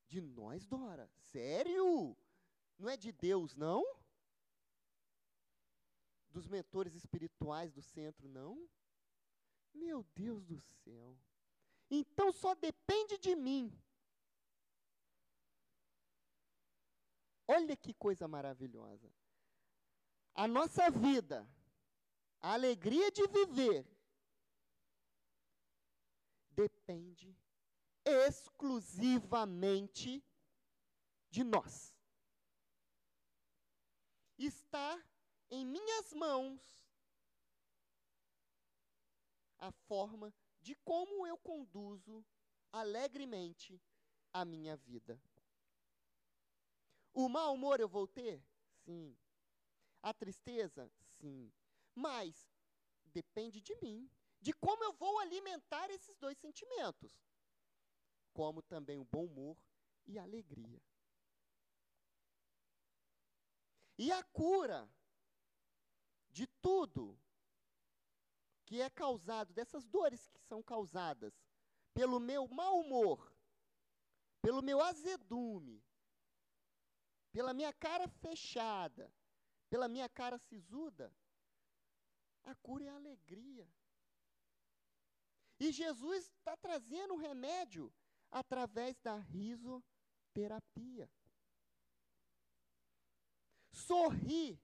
De 0.08 0.22
nós, 0.22 0.66
Dora. 0.66 1.10
Sério? 1.32 2.16
Não 2.78 2.90
é 2.90 2.96
de 2.96 3.12
Deus, 3.12 3.56
não? 3.56 3.84
dos 6.38 6.48
mentores 6.48 6.94
espirituais 6.94 7.74
do 7.74 7.82
centro, 7.82 8.30
não? 8.30 8.70
Meu 9.74 10.04
Deus 10.16 10.46
do 10.46 10.60
céu. 10.84 11.18
Então 11.90 12.32
só 12.32 12.54
depende 12.54 13.18
de 13.18 13.36
mim. 13.36 13.76
Olha 17.48 17.76
que 17.76 17.94
coisa 17.94 18.28
maravilhosa. 18.28 19.12
A 20.36 20.48
nossa 20.48 20.92
vida, 20.92 21.50
a 22.40 22.54
alegria 22.54 23.10
de 23.12 23.26
viver, 23.28 23.88
depende 26.58 27.38
exclusivamente 28.04 30.26
de 31.30 31.44
nós. 31.44 31.96
Está 34.38 35.02
em 35.52 35.66
minhas 35.66 36.14
mãos 36.14 36.62
a 39.60 39.72
forma 39.72 40.34
de 40.62 40.74
como 40.76 41.28
eu 41.28 41.38
conduzo 41.38 42.26
alegremente 42.72 43.80
a 44.34 44.44
minha 44.44 44.76
vida. 44.78 45.22
O 47.14 47.30
mau 47.30 47.54
humor 47.54 47.80
eu 47.80 47.88
vou 47.88 48.08
ter? 48.08 48.44
Sim. 48.84 49.16
A 50.02 50.12
tristeza? 50.14 50.92
Sim. 51.20 51.52
Mas 51.96 52.52
depende 53.06 53.60
de 53.60 53.76
mim, 53.82 54.08
de 54.40 54.54
como 54.54 54.84
eu 54.84 54.94
vou 54.94 55.20
alimentar 55.20 55.90
esses 55.90 56.16
dois 56.18 56.38
sentimentos, 56.38 57.12
como 58.34 58.62
também 58.62 58.98
o 59.00 59.06
bom 59.06 59.26
humor 59.26 59.58
e 60.06 60.18
a 60.18 60.24
alegria. 60.24 60.82
E 63.98 64.12
a 64.12 64.24
cura 64.24 64.90
de 66.30 66.46
tudo 66.62 67.20
que 68.66 68.82
é 68.82 68.90
causado, 68.90 69.54
dessas 69.54 69.86
dores 69.88 70.28
que 70.30 70.42
são 70.42 70.62
causadas 70.62 71.34
pelo 71.94 72.20
meu 72.20 72.48
mau 72.48 72.80
humor, 72.80 73.34
pelo 74.42 74.62
meu 74.62 74.82
azedume, 74.82 75.84
pela 77.32 77.54
minha 77.54 77.74
cara 77.74 78.08
fechada, 78.08 79.12
pela 79.70 79.88
minha 79.88 80.08
cara 80.08 80.38
sisuda, 80.38 81.12
a 82.44 82.54
cura 82.56 82.86
é 82.86 82.90
a 82.90 82.96
alegria. 82.96 83.68
E 85.60 85.72
Jesus 85.72 86.26
está 86.28 86.56
trazendo 86.58 87.16
o 87.16 87.18
remédio 87.18 87.92
através 88.32 89.00
da 89.00 89.16
risoterapia. 89.16 91.10
Sorrir 93.72 94.60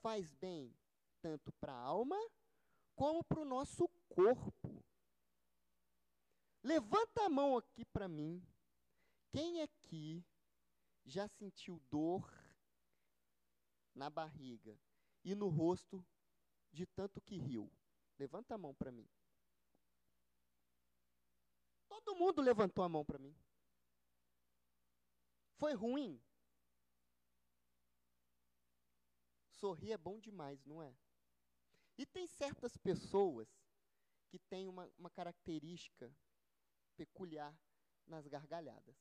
faz 0.00 0.32
bem 0.34 0.74
tanto 1.22 1.52
para 1.52 1.72
a 1.72 1.80
alma 1.80 2.16
como 2.94 3.24
para 3.24 3.40
o 3.40 3.44
nosso 3.44 3.88
corpo. 4.08 4.84
Levanta 6.62 7.24
a 7.24 7.28
mão 7.28 7.56
aqui 7.56 7.84
para 7.86 8.08
mim. 8.08 8.42
Quem 9.30 9.62
aqui 9.62 10.24
já 11.04 11.26
sentiu 11.28 11.80
dor 11.90 12.30
na 13.94 14.10
barriga 14.10 14.78
e 15.24 15.34
no 15.34 15.48
rosto 15.48 16.04
de 16.72 16.84
tanto 16.86 17.20
que 17.20 17.36
riu? 17.36 17.70
Levanta 18.18 18.54
a 18.54 18.58
mão 18.58 18.74
para 18.74 18.92
mim. 18.92 19.08
Todo 22.04 22.16
mundo 22.16 22.40
levantou 22.40 22.84
a 22.84 22.88
mão 22.88 23.04
para 23.04 23.18
mim. 23.18 23.36
Foi 25.56 25.74
ruim? 25.74 26.20
Sorrir 29.50 29.92
é 29.92 29.98
bom 29.98 30.18
demais, 30.18 30.64
não 30.64 30.82
é? 30.82 30.96
E 31.98 32.06
tem 32.06 32.26
certas 32.26 32.76
pessoas 32.78 33.46
que 34.30 34.38
têm 34.38 34.66
uma, 34.66 34.90
uma 34.98 35.10
característica 35.10 36.10
peculiar 36.96 37.54
nas 38.06 38.26
gargalhadas. 38.26 38.96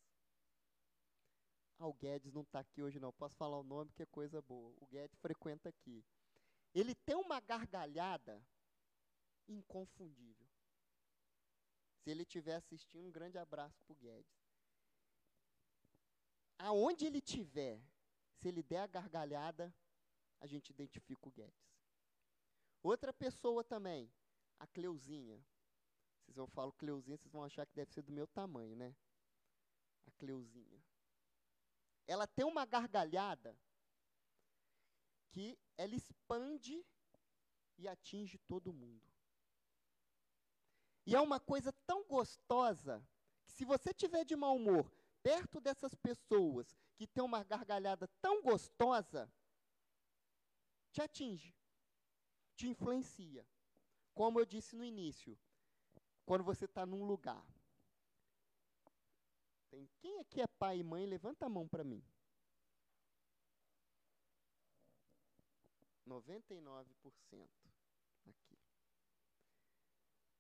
Ah, 1.78 1.88
o 1.88 1.94
Guedes 1.94 2.34
não 2.34 2.42
está 2.42 2.60
aqui 2.60 2.82
hoje, 2.82 3.00
não. 3.00 3.14
Posso 3.14 3.38
falar 3.38 3.58
o 3.58 3.64
nome, 3.64 3.92
que 3.94 4.04
é 4.04 4.06
coisa 4.06 4.42
boa. 4.42 4.76
O 4.82 4.86
Guedes 4.86 5.18
frequenta 5.20 5.70
aqui. 5.70 6.06
Ele 6.74 6.94
tem 6.94 7.16
uma 7.16 7.40
gargalhada 7.40 8.46
inconfundível. 9.48 10.39
Se 12.00 12.10
ele 12.10 12.24
estiver 12.24 12.56
assistindo, 12.56 13.08
um 13.08 13.12
grande 13.12 13.38
abraço 13.38 13.82
para 13.84 13.94
o 13.94 13.96
Guedes. 13.96 14.40
Aonde 16.58 17.06
ele 17.06 17.20
estiver, 17.20 17.82
se 18.36 18.48
ele 18.48 18.64
der 18.64 18.80
a 18.80 18.88
gargalhada, 18.88 19.74
a 20.40 20.48
gente 20.48 20.70
identifica 20.70 21.28
o 21.28 21.32
Guedes. 21.32 21.70
Outra 22.82 23.14
pessoa 23.14 23.64
também, 23.64 24.12
a 24.60 24.68
Cleuzinha. 24.68 25.44
Vocês 26.22 26.38
vão 26.38 26.48
falar 26.48 26.72
Cleuzinha, 26.74 27.18
vocês 27.18 27.32
vão 27.32 27.44
achar 27.44 27.66
que 27.66 27.76
deve 27.76 27.92
ser 27.92 28.02
do 28.02 28.12
meu 28.12 28.28
tamanho, 28.28 28.76
né? 28.76 28.96
A 30.06 30.12
Cleuzinha. 30.12 30.82
Ela 32.08 32.28
tem 32.28 32.46
uma 32.46 32.66
gargalhada 32.66 33.58
que 35.32 35.60
ela 35.78 35.96
expande 35.96 36.86
e 37.78 37.88
atinge 37.88 38.38
todo 38.40 38.74
mundo. 38.74 39.09
E 41.10 41.16
é 41.16 41.20
uma 41.20 41.40
coisa 41.40 41.74
tão 41.88 42.04
gostosa 42.06 43.04
que 43.44 43.52
se 43.52 43.66
você 43.66 43.92
tiver 43.92 44.24
de 44.24 44.36
mau 44.36 44.56
humor 44.56 44.92
perto 45.24 45.60
dessas 45.60 45.96
pessoas 45.96 46.78
que 46.96 47.08
têm 47.08 47.24
uma 47.24 47.44
gargalhada 47.44 48.08
tão 48.22 48.44
gostosa, 48.44 49.28
te 50.92 51.02
atinge, 51.02 51.58
te 52.56 52.68
influencia. 52.68 53.44
Como 54.14 54.40
eu 54.40 54.46
disse 54.46 54.76
no 54.76 54.86
início, 54.86 55.36
quando 56.28 56.44
você 56.44 56.66
está 56.66 56.86
num 56.86 57.04
lugar. 57.04 57.44
Tem, 59.72 59.90
quem 59.98 60.20
aqui 60.20 60.42
é 60.42 60.48
pai 60.60 60.78
e 60.78 60.84
mãe? 60.84 61.08
Levanta 61.08 61.48
a 61.48 61.50
mão 61.50 61.68
para 61.68 61.84
mim. 61.84 62.04
99% 66.06 67.50
aqui. 68.28 68.59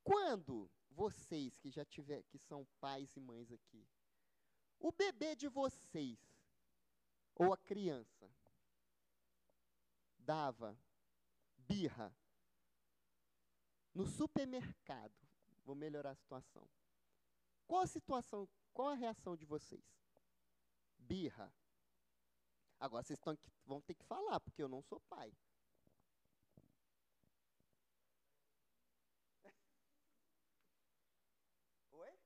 Quando 0.09 0.67
vocês 0.89 1.55
que 1.59 1.69
já 1.69 1.85
tiver, 1.85 2.23
que 2.23 2.39
são 2.39 2.65
pais 2.79 3.15
e 3.15 3.19
mães 3.19 3.51
aqui, 3.51 3.87
o 4.79 4.91
bebê 4.91 5.35
de 5.35 5.47
vocês 5.47 6.17
ou 7.35 7.53
a 7.53 7.57
criança 7.57 8.27
dava 10.17 10.75
birra 11.57 12.11
no 13.93 14.07
supermercado, 14.07 15.13
vou 15.63 15.75
melhorar 15.75 16.09
a 16.09 16.15
situação. 16.15 16.67
Qual 17.67 17.83
a 17.83 17.87
situação, 17.87 18.49
qual 18.73 18.89
a 18.89 18.95
reação 18.95 19.37
de 19.37 19.45
vocês? 19.45 19.85
Birra. 20.97 21.53
Agora 22.79 23.03
vocês 23.03 23.19
vão 23.63 23.79
ter 23.79 23.93
que 23.93 24.05
falar, 24.05 24.39
porque 24.39 24.63
eu 24.63 24.69
não 24.69 24.81
sou 24.81 24.99
pai. 25.01 25.31
Oi? 31.91 32.19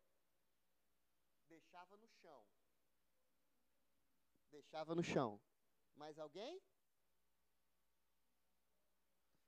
Deixava 1.49 1.97
no 1.97 2.07
chão. 2.21 2.45
Deixava 4.63 4.95
no 4.95 5.03
chão. 5.03 5.41
Mais 5.95 6.17
alguém? 6.17 6.61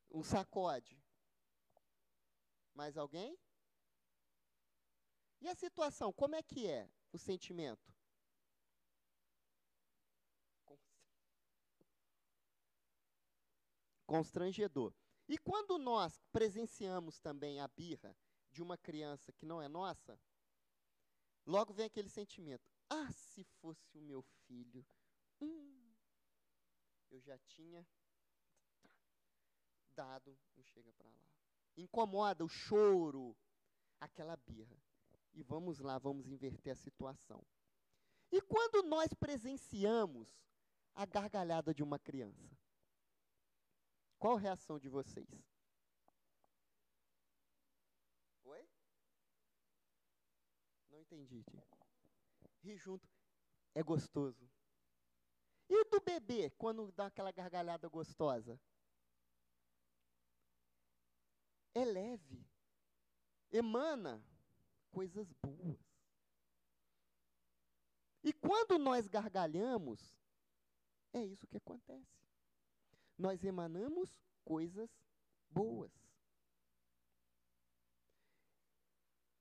Um 0.09 0.23
sacode. 0.23 1.01
Mais 2.73 2.97
alguém? 2.97 3.37
E 5.41 5.47
a 5.47 5.55
situação, 5.55 6.11
como 6.13 6.35
é 6.35 6.41
que 6.41 6.67
é 6.67 6.89
o 7.11 7.17
sentimento? 7.17 7.93
Constrangedor. 14.05 14.93
E 15.27 15.37
quando 15.37 15.77
nós 15.77 16.21
presenciamos 16.31 17.19
também 17.19 17.59
a 17.59 17.67
birra 17.67 18.15
de 18.51 18.61
uma 18.61 18.77
criança 18.77 19.33
que 19.33 19.45
não 19.45 19.61
é 19.61 19.67
nossa, 19.67 20.19
logo 21.45 21.73
vem 21.73 21.85
aquele 21.85 22.09
sentimento: 22.09 22.69
ah, 22.89 23.11
se 23.11 23.43
fosse 23.43 23.97
o 23.97 24.01
meu 24.01 24.21
filho, 24.47 24.85
hum, 25.45 25.95
eu 27.11 27.21
já 27.21 27.37
tinha 27.39 27.85
dado 29.95 30.37
um 30.57 30.63
chega 30.63 30.91
para 30.93 31.09
lá. 31.09 31.29
Incomoda 31.77 32.43
o 32.43 32.49
choro, 32.49 33.35
aquela 33.99 34.35
birra. 34.37 34.77
E 35.33 35.43
vamos 35.43 35.79
lá, 35.79 35.97
vamos 35.97 36.27
inverter 36.27 36.73
a 36.73 36.75
situação. 36.75 37.45
E 38.31 38.41
quando 38.41 38.83
nós 38.83 39.13
presenciamos 39.13 40.27
a 40.93 41.05
gargalhada 41.05 41.73
de 41.73 41.83
uma 41.83 41.99
criança? 41.99 42.57
Qual 44.17 44.37
a 44.37 44.39
reação 44.39 44.79
de 44.79 44.87
vocês? 44.87 45.27
Oi? 48.45 48.69
Não 50.89 50.99
entendi. 50.99 51.43
Ri 52.63 52.77
junto. 52.77 53.07
É 53.73 53.83
gostoso. 53.83 54.49
E 55.69 55.83
do 55.85 55.99
bebê, 55.99 56.49
quando 56.51 56.91
dá 56.91 57.07
aquela 57.07 57.31
gargalhada 57.31 57.87
gostosa? 57.89 58.59
é 61.75 61.83
leve, 61.83 62.47
emana 63.51 64.25
coisas 64.89 65.31
boas. 65.33 65.77
E 68.23 68.33
quando 68.33 68.79
nós 68.79 69.07
gargalhamos, 69.07 70.17
é 71.13 71.23
isso 71.23 71.45
que 71.45 71.57
acontece. 71.57 72.25
Nós 73.17 73.43
emanamos 73.43 74.17
coisas 74.43 74.89
boas. 75.49 75.91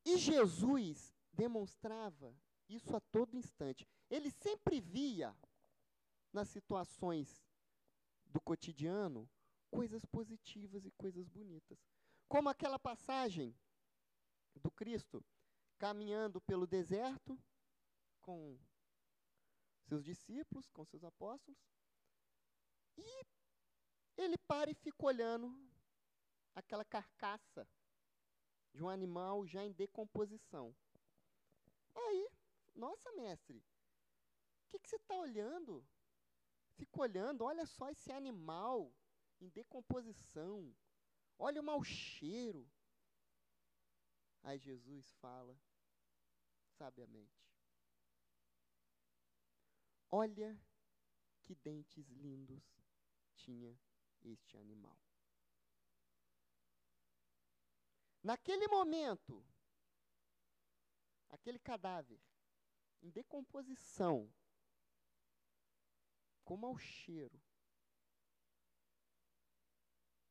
E 0.04 0.18
Jesus 0.18 1.14
demonstrava 1.32 2.36
isso 2.68 2.94
a 2.94 3.00
todo 3.00 3.36
instante. 3.36 3.88
Ele 4.10 4.30
sempre 4.30 4.80
via 4.80 5.34
nas 6.34 6.48
situações 6.48 7.42
do 8.26 8.40
cotidiano 8.40 9.30
coisas 9.70 10.04
positivas 10.04 10.84
e 10.84 10.90
coisas 10.92 11.28
bonitas. 11.28 11.78
Como 12.28 12.48
aquela 12.48 12.78
passagem 12.78 13.56
do 14.56 14.70
Cristo 14.70 15.24
caminhando 15.78 16.40
pelo 16.40 16.66
deserto 16.66 17.38
com 18.20 18.58
seus 19.82 20.04
discípulos, 20.04 20.68
com 20.70 20.84
seus 20.84 21.04
apóstolos, 21.04 21.58
e 22.96 23.26
ele 24.16 24.38
para 24.38 24.70
e 24.70 24.74
fica 24.74 25.04
olhando 25.04 25.54
aquela 26.54 26.84
carcaça 26.84 27.68
de 28.72 28.82
um 28.82 28.88
animal 28.88 29.46
já 29.46 29.64
em 29.64 29.72
decomposição. 29.72 30.74
Aí, 31.94 32.28
nossa, 32.74 33.12
mestre, 33.12 33.58
o 33.58 34.70
que, 34.70 34.78
que 34.78 34.88
você 34.88 34.96
está 34.96 35.14
olhando? 35.16 35.86
Fica 36.76 37.00
olhando, 37.00 37.44
olha 37.44 37.66
só 37.66 37.88
esse 37.90 38.10
animal 38.10 38.92
em 39.40 39.48
decomposição. 39.48 40.74
Olha 41.38 41.60
o 41.60 41.64
mau 41.64 41.82
cheiro. 41.84 42.68
Aí 44.42 44.58
Jesus 44.58 45.10
fala 45.14 45.58
sabiamente: 46.76 47.44
Olha 50.10 50.60
que 51.42 51.54
dentes 51.54 52.08
lindos 52.10 52.62
tinha 53.34 53.78
este 54.22 54.56
animal. 54.56 54.98
Naquele 58.22 58.66
momento, 58.68 59.44
aquele 61.28 61.58
cadáver 61.58 62.20
em 63.02 63.10
decomposição, 63.10 64.32
com 66.44 66.56
mau 66.56 66.76
cheiro, 66.76 67.40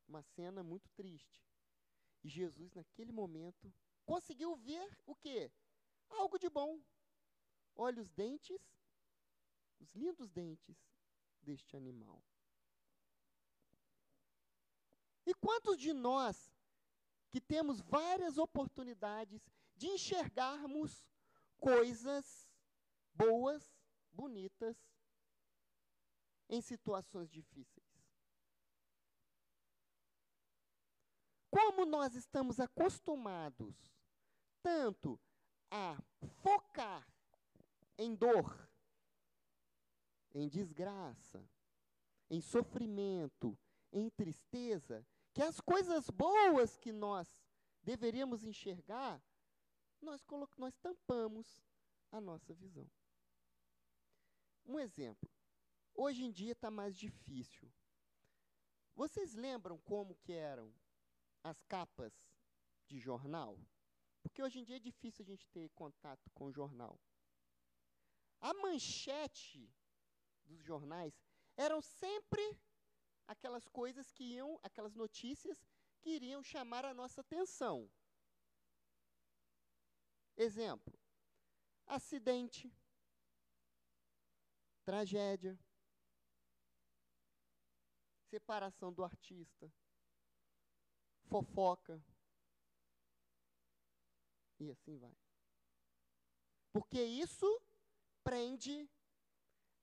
uma 0.06 0.22
cena 0.22 0.62
muito 0.62 0.88
triste. 0.90 1.42
E 2.22 2.28
Jesus, 2.28 2.72
naquele 2.72 3.12
momento, 3.12 3.72
conseguiu 4.06 4.56
ver 4.56 4.98
o 5.04 5.14
quê? 5.14 5.52
Algo 6.08 6.38
de 6.38 6.48
bom. 6.48 6.80
Olha 7.76 8.00
os 8.00 8.10
dentes, 8.10 8.60
os 9.80 9.92
lindos 9.94 10.30
dentes 10.30 10.76
deste 11.42 11.76
animal. 11.76 12.22
E 15.26 15.34
quantos 15.34 15.78
de 15.78 15.92
nós 15.92 16.54
que 17.30 17.40
temos 17.40 17.80
várias 17.80 18.38
oportunidades 18.38 19.42
de 19.74 19.88
enxergarmos 19.88 21.04
coisas 21.58 22.48
boas, 23.14 23.76
bonitas, 24.12 24.76
em 26.48 26.60
situações 26.60 27.30
difíceis? 27.30 27.84
Como 31.50 31.84
nós 31.84 32.14
estamos 32.14 32.58
acostumados 32.58 33.76
tanto 34.62 35.20
a 35.70 35.96
focar 36.42 37.06
em 37.96 38.14
dor, 38.14 38.68
em 40.32 40.48
desgraça, 40.48 41.48
em 42.28 42.40
sofrimento, 42.40 43.56
em 43.92 44.10
tristeza, 44.10 45.06
que 45.32 45.42
as 45.42 45.60
coisas 45.60 46.10
boas 46.10 46.76
que 46.76 46.92
nós 46.92 47.38
deveríamos 47.82 48.44
enxergar, 48.44 49.22
nós, 50.00 50.24
nós 50.58 50.76
tampamos 50.78 51.62
a 52.10 52.20
nossa 52.20 52.54
visão. 52.54 52.90
Um 54.64 54.78
exemplo. 54.78 55.30
Hoje 55.94 56.24
em 56.24 56.32
dia 56.32 56.52
está 56.52 56.70
mais 56.70 56.96
difícil. 56.96 57.72
Vocês 58.96 59.34
lembram 59.34 59.78
como 59.78 60.16
que 60.16 60.32
eram 60.32 60.74
as 61.42 61.62
capas 61.62 62.12
de 62.86 62.98
jornal? 62.98 63.58
Porque 64.20 64.42
hoje 64.42 64.58
em 64.58 64.64
dia 64.64 64.76
é 64.76 64.80
difícil 64.80 65.22
a 65.22 65.26
gente 65.26 65.46
ter 65.48 65.70
contato 65.70 66.28
com 66.30 66.46
o 66.46 66.52
jornal. 66.52 66.98
A 68.40 68.52
manchete 68.54 69.72
dos 70.44 70.60
jornais 70.62 71.14
eram 71.56 71.80
sempre 71.80 72.58
aquelas 73.28 73.68
coisas 73.68 74.10
que 74.10 74.24
iam, 74.24 74.58
aquelas 74.62 74.94
notícias 74.94 75.64
que 76.00 76.10
iriam 76.10 76.42
chamar 76.42 76.84
a 76.84 76.92
nossa 76.92 77.20
atenção. 77.20 77.88
Exemplo: 80.36 80.98
acidente, 81.86 82.72
tragédia, 84.84 85.58
separação 88.34 88.92
do 88.92 89.04
artista, 89.04 89.72
fofoca. 91.28 92.02
E 94.58 94.70
assim 94.70 94.98
vai. 94.98 95.16
Porque 96.72 97.00
isso 97.00 97.48
prende 98.24 98.90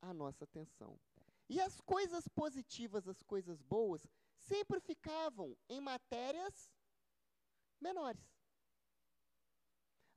a 0.01 0.13
nossa 0.13 0.43
atenção. 0.43 0.99
E 1.47 1.61
as 1.61 1.79
coisas 1.79 2.27
positivas, 2.27 3.07
as 3.07 3.23
coisas 3.23 3.61
boas, 3.61 4.05
sempre 4.35 4.81
ficavam 4.81 5.57
em 5.69 5.79
matérias 5.79 6.69
menores. 7.79 8.25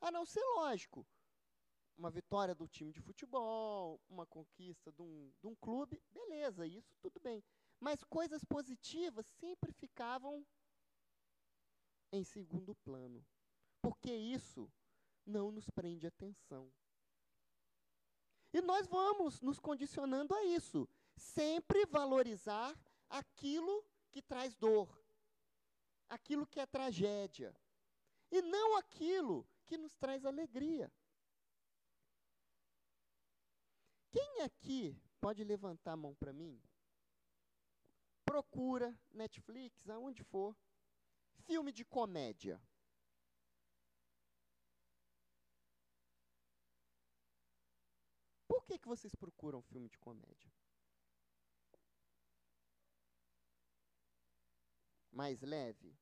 A 0.01 0.11
não 0.11 0.25
ser 0.27 0.45
lógico, 0.57 1.07
uma 1.97 2.11
vitória 2.11 2.55
do 2.55 2.67
time 2.67 2.93
de 2.93 3.01
futebol, 3.01 4.01
uma 4.09 4.27
conquista 4.27 4.91
de 4.91 5.03
um, 5.03 5.33
de 5.41 5.47
um 5.47 5.55
clube, 5.55 6.03
beleza, 6.13 6.67
isso 6.67 6.97
tudo 7.01 7.21
bem. 7.21 7.43
Mas 7.85 8.03
coisas 8.03 8.43
positivas 8.47 9.27
sempre 9.27 9.71
ficavam 9.71 10.43
em 12.11 12.25
segundo 12.25 12.75
plano. 12.77 13.23
Porque 13.83 14.11
isso 14.11 14.73
não 15.27 15.53
nos 15.53 15.69
prende 15.69 16.07
atenção. 16.07 16.73
E 18.55 18.63
nós 18.63 18.87
vamos 18.87 19.43
nos 19.43 19.61
condicionando 19.61 20.35
a 20.35 20.43
isso 20.45 20.89
sempre 21.15 21.85
valorizar 21.85 22.75
aquilo 23.11 23.85
que 24.11 24.23
traz 24.23 24.57
dor, 24.57 24.89
aquilo 26.09 26.47
que 26.47 26.61
é 26.61 26.65
tragédia, 26.65 27.55
e 28.31 28.41
não 28.41 28.79
aquilo 28.79 29.47
que 29.67 29.77
nos 29.77 29.95
traz 29.95 30.25
alegria. 30.25 30.91
Quem 34.11 34.41
aqui 34.41 34.99
pode 35.21 35.45
levantar 35.45 35.93
a 35.93 35.97
mão 35.99 36.15
para 36.15 36.33
mim? 36.33 36.59
Procura 38.35 38.93
Netflix, 39.13 39.89
aonde 39.89 40.25
for, 40.25 40.57
filme 41.47 41.71
de 41.71 41.85
comédia. 41.85 42.61
Por 48.49 48.65
que, 48.65 48.77
que 48.77 48.89
vocês 48.89 49.15
procuram 49.15 49.63
filme 49.63 49.89
de 49.89 49.97
comédia? 49.99 50.53
mais 55.13 55.41
leve? 55.43 55.97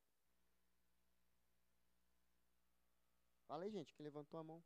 Fala 3.47 3.65
aí, 3.65 3.71
gente, 3.71 3.93
que 3.93 4.03
levantou 4.03 4.41
a 4.41 4.43
mão. 4.43 4.65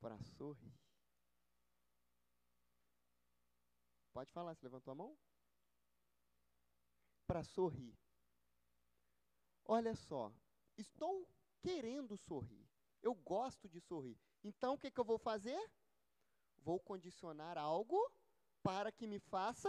Para 0.00 0.16
sorrir. 0.20 0.81
Pode 4.12 4.30
falar, 4.32 4.54
você 4.54 4.66
levantou 4.66 4.92
a 4.92 4.94
mão? 4.94 5.18
Para 7.26 7.42
sorrir. 7.42 7.96
Olha 9.64 9.94
só, 9.94 10.32
estou 10.76 11.26
querendo 11.60 12.16
sorrir. 12.16 12.68
Eu 13.00 13.14
gosto 13.14 13.68
de 13.68 13.80
sorrir. 13.80 14.18
Então, 14.44 14.74
o 14.74 14.78
que, 14.78 14.90
que 14.90 15.00
eu 15.00 15.04
vou 15.04 15.18
fazer? 15.18 15.58
Vou 16.58 16.78
condicionar 16.78 17.56
algo 17.56 17.98
para 18.62 18.92
que 18.92 19.06
me 19.06 19.18
faça 19.18 19.68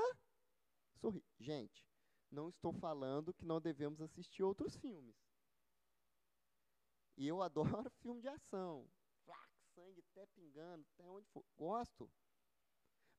sorrir. 1.00 1.24
Gente, 1.40 1.88
não 2.30 2.50
estou 2.50 2.74
falando 2.74 3.34
que 3.34 3.46
não 3.46 3.62
devemos 3.62 4.02
assistir 4.02 4.44
outros 4.44 4.76
filmes. 4.76 5.16
E 7.16 7.28
eu 7.28 7.42
adoro 7.44 7.90
filme 8.02 8.22
de 8.22 8.28
ação. 8.28 8.90
Flac, 9.24 9.50
sangue 9.74 10.04
até 10.12 10.26
pingando, 10.28 10.86
até 10.94 11.08
onde 11.08 11.28
for. 11.30 11.46
Gosto. 11.56 12.12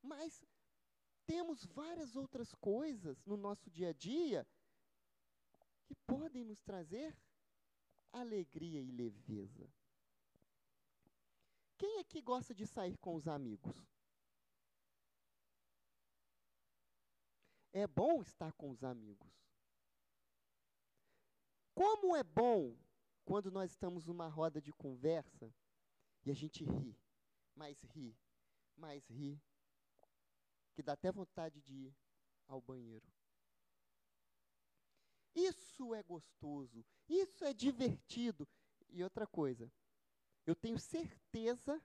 Mas 0.02 0.44
temos 1.26 1.64
várias 1.66 2.16
outras 2.16 2.54
coisas 2.54 3.24
no 3.24 3.36
nosso 3.36 3.70
dia 3.70 3.90
a 3.90 3.92
dia 3.92 4.46
que 5.84 5.94
podem 6.06 6.44
nos 6.44 6.60
trazer 6.62 7.16
alegria 8.12 8.80
e 8.80 8.90
leveza. 8.90 9.68
Quem 11.76 11.98
aqui 11.98 12.20
gosta 12.20 12.54
de 12.54 12.66
sair 12.66 12.96
com 12.98 13.14
os 13.14 13.26
amigos? 13.26 13.76
É 17.72 17.86
bom 17.86 18.22
estar 18.22 18.52
com 18.52 18.70
os 18.70 18.84
amigos. 18.84 19.32
Como 21.74 22.14
é 22.14 22.22
bom 22.22 22.76
quando 23.24 23.50
nós 23.50 23.72
estamos 23.72 24.04
numa 24.04 24.28
roda 24.28 24.60
de 24.60 24.72
conversa 24.72 25.52
e 26.24 26.30
a 26.30 26.34
gente 26.34 26.64
ri, 26.64 26.96
mais 27.54 27.82
ri, 27.82 28.16
mais 28.76 29.04
ri, 29.08 29.42
que 30.74 30.82
dá 30.82 30.92
até 30.92 31.10
vontade 31.10 31.60
de 31.60 31.74
ir 31.74 31.96
ao 32.46 32.60
banheiro. 32.60 33.06
Isso 35.34 35.94
é 35.94 36.02
gostoso, 36.02 36.84
isso 37.08 37.44
é 37.44 37.52
divertido. 37.52 38.48
E 38.90 39.02
outra 39.02 39.26
coisa, 39.26 39.72
eu 40.46 40.54
tenho 40.54 40.78
certeza, 40.78 41.82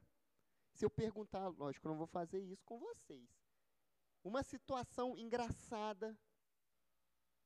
se 0.73 0.85
eu 0.85 0.89
perguntar, 0.89 1.47
lógico, 1.47 1.87
eu 1.87 1.91
não 1.91 1.97
vou 1.97 2.07
fazer 2.07 2.39
isso 2.39 2.63
com 2.65 2.77
vocês, 2.79 3.27
uma 4.23 4.43
situação 4.43 5.17
engraçada 5.17 6.17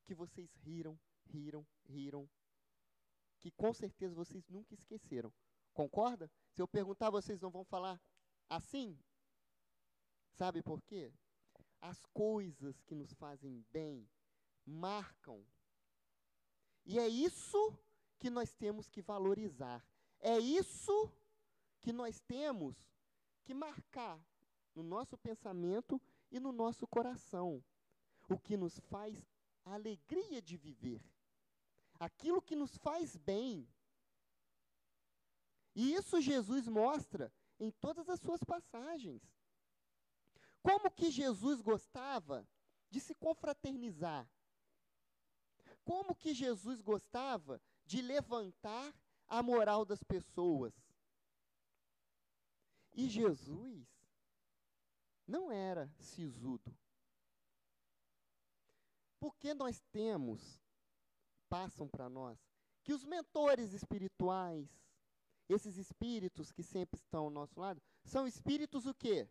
que 0.06 0.14
vocês 0.14 0.54
riram, 0.56 1.00
riram, 1.28 1.66
riram, 1.86 2.30
que 3.40 3.52
com 3.52 3.74
certeza 3.74 4.14
vocês 4.16 4.48
nunca 4.50 4.74
esqueceram. 4.74 5.34
Concorda? 5.74 6.30
Se 6.52 6.62
eu 6.62 6.68
perguntar, 6.68 7.10
vocês 7.10 7.40
não 7.40 7.50
vão 7.50 7.64
falar 7.64 8.02
assim? 8.50 9.00
Sabe 10.32 10.62
por 10.62 10.82
quê? 10.82 11.14
As 11.84 12.06
coisas 12.14 12.82
que 12.84 12.96
nos 12.96 13.12
fazem 13.14 13.66
bem 13.74 14.10
marcam. 14.66 15.46
E 16.86 16.98
é 16.98 17.08
isso 17.08 17.78
que 18.18 18.30
nós 18.30 18.54
temos 18.54 18.88
que 18.88 19.02
valorizar. 19.02 19.86
É 20.22 20.40
isso 20.40 21.12
que 21.82 21.92
nós 21.92 22.22
temos 22.22 22.78
que 23.44 23.54
marcar 23.54 24.18
no 24.74 24.82
nosso 24.82 25.18
pensamento 25.18 26.02
e 26.32 26.40
no 26.40 26.54
nosso 26.54 26.88
coração. 26.88 27.62
O 28.30 28.40
que 28.40 28.56
nos 28.56 28.80
faz 28.80 29.22
alegria 29.66 30.42
de 30.42 30.56
viver. 30.56 31.04
Aquilo 32.00 32.42
que 32.42 32.56
nos 32.56 32.78
faz 32.78 33.18
bem. 33.18 33.68
E 35.76 35.94
isso 35.94 36.22
Jesus 36.22 36.66
mostra 36.70 37.30
em 37.60 37.72
todas 37.72 38.08
as 38.08 38.22
suas 38.22 38.42
passagens. 38.42 39.22
Como 40.64 40.90
que 40.90 41.12
Jesus 41.12 41.62
gostava 41.62 42.48
de 42.90 43.02
se 43.02 43.14
confraternizar? 43.14 44.28
Como 45.84 46.16
que 46.16 46.34
Jesus 46.34 46.80
gostava 46.80 47.62
de 47.86 48.02
levantar 48.02 48.96
a 49.28 49.44
moral 49.44 49.84
das 49.84 50.02
pessoas? 50.02 50.74
E 52.94 53.10
Jesus 53.10 53.86
não 55.28 55.52
era 55.52 55.92
sisudo. 56.00 56.74
Porque 59.20 59.54
nós 59.54 59.82
temos, 59.92 60.62
passam 61.50 61.90
para 61.90 62.10
nós, 62.10 62.40
que 62.84 62.94
os 62.94 63.04
mentores 63.04 63.74
espirituais, 63.74 64.70
esses 65.50 65.78
espíritos 65.78 66.52
que 66.52 66.64
sempre 66.64 67.00
estão 67.00 67.26
ao 67.26 67.30
nosso 67.30 67.60
lado, 67.60 67.82
são 68.04 68.26
espíritos 68.26 68.86
o 68.86 68.94
quê? 68.94 69.28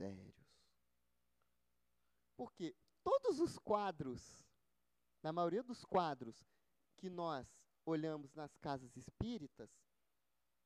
Sérios. 0.00 0.34
Porque 2.34 2.74
todos 3.04 3.38
os 3.38 3.58
quadros, 3.58 4.48
na 5.22 5.30
maioria 5.30 5.62
dos 5.62 5.84
quadros 5.84 6.48
que 6.96 7.10
nós 7.10 7.46
olhamos 7.84 8.32
nas 8.32 8.56
casas 8.56 8.96
espíritas, 8.96 9.70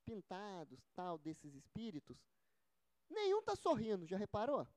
pintados, 0.05 0.89
tal, 0.95 1.19
desses 1.19 1.53
espíritos, 1.57 2.17
nenhum 3.11 3.41
está 3.41 3.57
sorrindo, 3.57 4.07
já 4.07 4.17
reparou? 4.17 4.69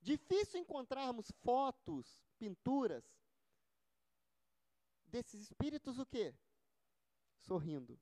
Difícil 0.00 0.60
encontrarmos 0.60 1.28
fotos, 1.42 2.22
pinturas 2.38 3.04
desses 5.06 5.40
espíritos 5.40 5.98
o 5.98 6.06
quê? 6.06 6.32
Sorrindo. 7.40 7.98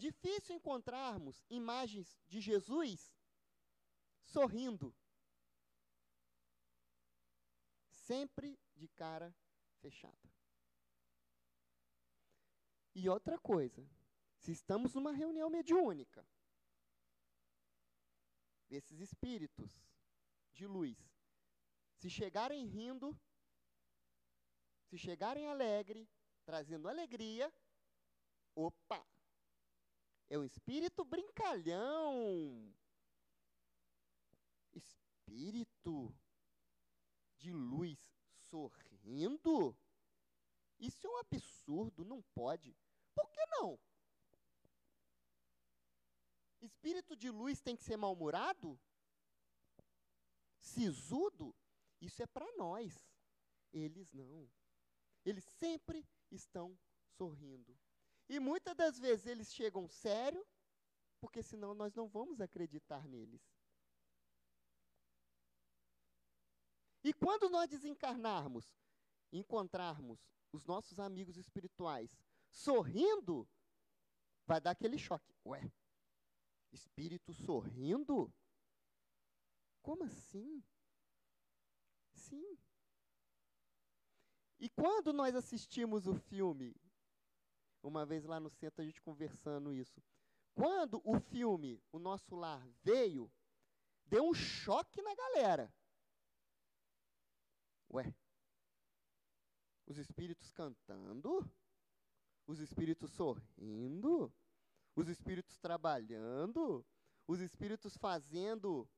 Difícil 0.00 0.56
encontrarmos 0.56 1.44
imagens 1.50 2.18
de 2.26 2.40
Jesus 2.40 3.12
sorrindo. 4.24 4.96
Sempre 7.90 8.58
de 8.74 8.88
cara 8.88 9.36
fechada. 9.82 10.32
E 12.94 13.10
outra 13.10 13.38
coisa, 13.38 13.86
se 14.38 14.50
estamos 14.52 14.94
numa 14.94 15.12
reunião 15.12 15.50
mediúnica, 15.50 16.26
esses 18.70 19.00
espíritos 19.00 19.70
de 20.50 20.66
luz, 20.66 20.98
se 21.98 22.08
chegarem 22.08 22.64
rindo, 22.64 23.14
se 24.86 24.96
chegarem 24.96 25.46
alegre, 25.46 26.08
trazendo 26.46 26.88
alegria, 26.88 27.52
opa, 28.54 29.06
é 30.30 30.38
um 30.38 30.44
espírito 30.44 31.04
brincalhão. 31.04 32.72
Espírito 34.72 36.14
de 37.36 37.52
luz 37.52 37.98
sorrindo? 38.48 39.76
Isso 40.78 41.04
é 41.06 41.10
um 41.10 41.18
absurdo, 41.18 42.04
não 42.04 42.22
pode. 42.32 42.74
Por 43.12 43.28
que 43.30 43.44
não? 43.46 43.78
Espírito 46.60 47.16
de 47.16 47.28
luz 47.28 47.60
tem 47.60 47.76
que 47.76 47.82
ser 47.82 47.96
mal-humorado? 47.96 48.78
Sisudo? 50.60 51.54
Isso 52.00 52.22
é 52.22 52.26
para 52.26 52.50
nós. 52.56 53.04
Eles 53.72 54.12
não. 54.12 54.48
Eles 55.24 55.44
sempre 55.44 56.06
estão 56.30 56.78
sorrindo. 57.16 57.76
E 58.30 58.38
muitas 58.38 58.76
das 58.76 58.96
vezes 58.96 59.26
eles 59.26 59.52
chegam 59.52 59.88
sério, 59.88 60.46
porque 61.20 61.42
senão 61.42 61.74
nós 61.74 61.92
não 61.96 62.06
vamos 62.06 62.40
acreditar 62.40 63.04
neles. 63.08 63.42
E 67.02 67.12
quando 67.12 67.50
nós 67.50 67.68
desencarnarmos, 67.68 68.72
encontrarmos 69.32 70.20
os 70.52 70.64
nossos 70.64 71.00
amigos 71.00 71.36
espirituais 71.36 72.16
sorrindo, 72.48 73.48
vai 74.46 74.60
dar 74.60 74.70
aquele 74.70 74.96
choque. 74.96 75.34
Ué, 75.44 75.68
espírito 76.70 77.34
sorrindo? 77.34 78.32
Como 79.82 80.04
assim? 80.04 80.62
Sim. 82.14 82.56
E 84.60 84.68
quando 84.68 85.12
nós 85.12 85.34
assistimos 85.34 86.06
o 86.06 86.14
filme, 86.14 86.76
uma 87.82 88.04
vez 88.04 88.24
lá 88.24 88.38
no 88.38 88.50
centro 88.50 88.82
a 88.82 88.84
gente 88.84 89.00
conversando 89.00 89.72
isso, 89.72 90.02
quando 90.54 91.00
o 91.04 91.18
filme 91.18 91.82
O 91.92 91.98
Nosso 91.98 92.34
Lar 92.34 92.66
veio, 92.82 93.30
deu 94.06 94.24
um 94.24 94.34
choque 94.34 95.00
na 95.02 95.14
galera. 95.14 95.72
Ué, 97.92 98.14
os 99.86 99.98
espíritos 99.98 100.52
cantando, 100.52 101.50
os 102.46 102.60
espíritos 102.60 103.10
sorrindo, 103.12 104.32
os 104.94 105.08
espíritos 105.08 105.58
trabalhando, 105.58 106.84
os 107.26 107.40
espíritos 107.40 107.96
fazendo 107.96 108.88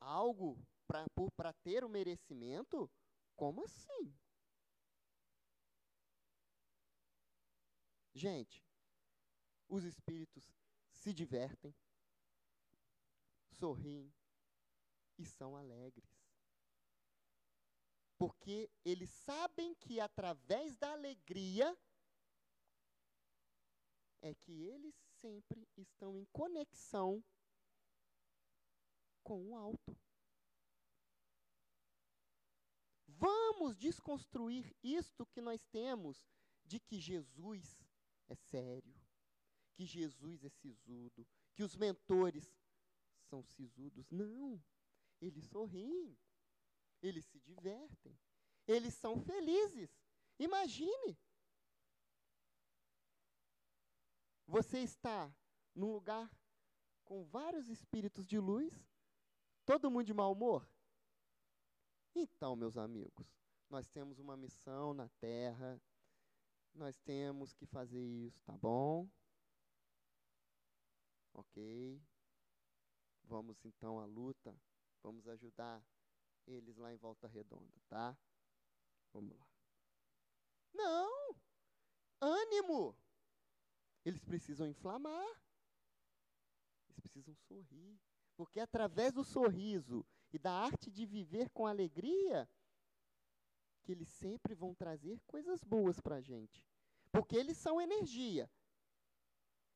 algo 0.00 0.58
para 1.36 1.52
ter 1.52 1.84
o 1.84 1.88
merecimento? 1.88 2.90
Como 3.36 3.64
assim? 3.64 4.14
Gente, 8.14 8.64
os 9.68 9.84
espíritos 9.84 10.54
se 10.90 11.12
divertem, 11.12 11.74
sorriem 13.50 14.12
e 15.18 15.24
são 15.24 15.56
alegres 15.56 16.22
porque 18.22 18.70
eles 18.84 19.10
sabem 19.10 19.74
que 19.74 19.98
através 19.98 20.76
da 20.76 20.92
alegria 20.92 21.76
é 24.20 24.32
que 24.32 24.62
eles 24.62 24.94
sempre 25.20 25.68
estão 25.76 26.16
em 26.16 26.24
conexão 26.26 27.20
com 29.24 29.48
o 29.48 29.56
alto. 29.56 29.98
Vamos 33.08 33.76
desconstruir 33.76 34.72
isto 34.84 35.26
que 35.26 35.40
nós 35.40 35.64
temos 35.72 36.24
de 36.64 36.78
que 36.78 37.00
Jesus 37.00 37.81
é 38.28 38.34
sério, 38.34 38.94
que 39.74 39.84
Jesus 39.84 40.44
é 40.44 40.48
sisudo, 40.48 41.26
que 41.54 41.62
os 41.62 41.76
mentores 41.76 42.54
são 43.28 43.42
sisudos. 43.42 44.10
Não. 44.10 44.62
Eles 45.20 45.44
sorriem. 45.44 46.16
Eles 47.00 47.24
se 47.24 47.40
divertem. 47.40 48.18
Eles 48.66 48.94
são 48.94 49.20
felizes. 49.20 49.90
Imagine. 50.38 51.18
Você 54.46 54.80
está 54.80 55.34
num 55.74 55.92
lugar 55.92 56.30
com 57.04 57.24
vários 57.24 57.68
espíritos 57.68 58.26
de 58.26 58.38
luz, 58.38 58.72
todo 59.64 59.90
mundo 59.90 60.04
de 60.04 60.14
mau 60.14 60.32
humor? 60.32 60.68
Então, 62.14 62.54
meus 62.54 62.76
amigos, 62.76 63.26
nós 63.70 63.88
temos 63.88 64.18
uma 64.18 64.36
missão 64.36 64.92
na 64.92 65.08
Terra, 65.08 65.80
nós 66.74 66.98
temos 67.00 67.52
que 67.52 67.66
fazer 67.66 68.02
isso, 68.02 68.40
tá 68.42 68.56
bom? 68.56 69.08
Ok. 71.34 72.02
Vamos 73.24 73.64
então 73.64 73.98
à 73.98 74.04
luta, 74.04 74.54
vamos 75.02 75.26
ajudar 75.28 75.82
eles 76.46 76.76
lá 76.76 76.92
em 76.92 76.96
Volta 76.96 77.28
Redonda, 77.28 77.80
tá? 77.88 78.16
Vamos 79.12 79.36
lá. 79.36 79.46
Não! 80.74 81.36
Ânimo! 82.20 82.96
Eles 84.04 84.24
precisam 84.24 84.66
inflamar. 84.66 85.26
Eles 86.88 87.00
precisam 87.00 87.34
sorrir. 87.34 88.00
Porque 88.36 88.58
através 88.58 89.12
do 89.12 89.22
sorriso 89.22 90.04
e 90.32 90.38
da 90.38 90.52
arte 90.52 90.90
de 90.90 91.06
viver 91.06 91.50
com 91.50 91.66
alegria, 91.66 92.48
que 93.82 93.92
eles 93.92 94.08
sempre 94.08 94.54
vão 94.54 94.74
trazer 94.74 95.20
coisas 95.26 95.62
boas 95.62 96.00
para 96.00 96.16
a 96.16 96.20
gente. 96.20 96.64
Porque 97.10 97.36
eles 97.36 97.56
são 97.56 97.80
energia. 97.80 98.50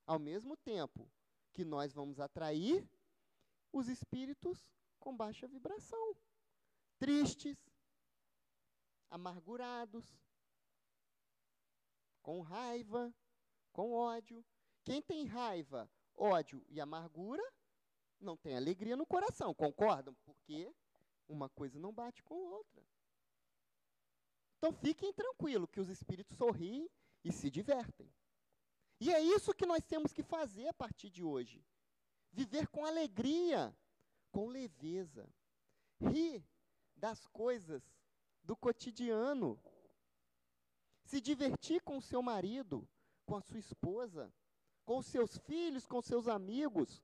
Ao 0.07 0.19
mesmo 0.19 0.57
tempo 0.57 1.11
que 1.53 1.65
nós 1.65 1.93
vamos 1.93 2.21
atrair 2.21 2.89
os 3.73 3.89
espíritos 3.89 4.73
com 4.99 5.17
baixa 5.17 5.47
vibração, 5.47 6.17
tristes, 6.99 7.59
amargurados, 9.11 10.05
com 12.23 12.41
raiva, 12.41 13.15
com 13.73 13.93
ódio. 13.93 14.45
Quem 14.85 15.03
tem 15.03 15.27
raiva, 15.27 15.91
ódio 16.15 16.65
e 16.69 16.81
amargura, 16.81 17.43
não 18.21 18.37
tem 18.37 18.57
alegria 18.57 18.97
no 18.97 19.07
coração, 19.07 19.55
concordam? 19.55 20.15
Porque 20.25 20.73
uma 21.29 21.49
coisa 21.49 21.79
não 21.79 21.93
bate 21.93 22.23
com 22.23 22.35
outra. 22.35 22.83
Então 24.59 24.73
fiquem 24.73 25.13
tranquilos 25.13 25.71
que 25.71 25.81
os 25.81 25.89
espíritos 25.89 26.37
sorriem 26.37 26.89
e 27.23 27.33
se 27.33 27.51
divertem. 27.51 28.11
E 29.01 29.13
é 29.13 29.21
isso 29.21 29.55
que 29.55 29.67
nós 29.67 29.85
temos 29.85 30.13
que 30.13 30.23
fazer 30.23 30.69
a 30.69 30.75
partir 30.75 31.11
de 31.11 31.23
hoje. 31.23 31.65
Viver 32.33 32.67
com 32.69 32.85
alegria, 32.85 33.77
com 34.31 34.49
leveza. 34.49 35.29
Rir 36.01 36.45
das 36.97 37.27
coisas 37.27 37.83
do 38.43 38.57
cotidiano. 38.57 39.61
Se 41.05 41.21
divertir 41.21 41.83
com 41.83 41.99
o 41.99 42.03
seu 42.03 42.23
marido, 42.23 42.89
com 43.27 43.37
a 43.37 43.41
sua 43.41 43.59
esposa, 43.59 44.33
com 44.85 44.99
os 44.99 45.07
seus 45.07 45.37
filhos, 45.39 45.87
com 45.87 46.01
seus 46.01 46.27
amigos, 46.27 47.03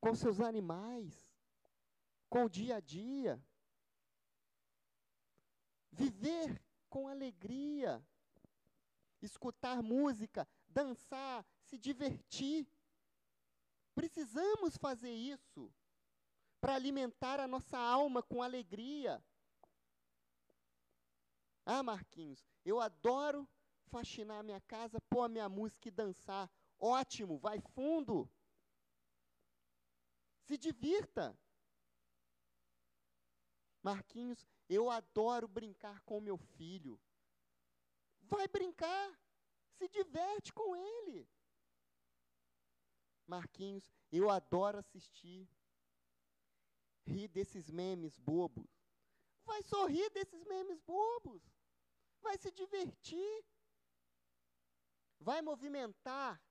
com 0.00 0.14
seus 0.14 0.40
animais, 0.40 1.32
com 2.28 2.44
o 2.44 2.50
dia 2.50 2.76
a 2.76 2.80
dia. 2.80 3.40
Viver 5.92 6.60
com 6.88 7.06
alegria, 7.06 8.02
escutar 9.20 9.82
música, 9.82 10.48
dançar, 10.68 11.44
se 11.62 11.78
divertir. 11.78 12.66
Precisamos 13.94 14.76
fazer 14.76 15.12
isso 15.12 15.72
para 16.60 16.74
alimentar 16.74 17.38
a 17.38 17.46
nossa 17.46 17.78
alma 17.78 18.22
com 18.22 18.42
alegria. 18.42 19.22
Ah, 21.64 21.82
Marquinhos, 21.82 22.44
eu 22.64 22.80
adoro 22.80 23.48
faxinar 23.86 24.40
a 24.40 24.42
minha 24.42 24.60
casa, 24.62 25.00
pôr 25.10 25.22
a 25.22 25.28
minha 25.28 25.48
música 25.48 25.88
e 25.88 25.90
dançar. 25.90 26.50
Ótimo, 26.78 27.38
vai 27.38 27.60
fundo. 27.74 28.28
Se 30.46 30.56
divirta. 30.56 31.38
Marquinhos, 33.82 34.46
eu 34.72 34.90
adoro 34.90 35.46
brincar 35.48 36.00
com 36.02 36.20
meu 36.20 36.36
filho. 36.36 37.00
Vai 38.22 38.48
brincar. 38.48 39.18
Se 39.78 39.88
diverte 39.88 40.52
com 40.52 40.76
ele. 40.76 41.28
Marquinhos, 43.26 43.90
eu 44.10 44.30
adoro 44.30 44.78
assistir. 44.78 45.48
Rir 47.04 47.28
desses 47.28 47.70
memes 47.70 48.16
bobos. 48.18 48.70
Vai 49.44 49.62
sorrir 49.62 50.08
desses 50.10 50.44
memes 50.44 50.80
bobos. 50.80 51.42
Vai 52.20 52.38
se 52.38 52.50
divertir 52.52 53.44
vai 55.22 55.40
movimentar 55.40 56.42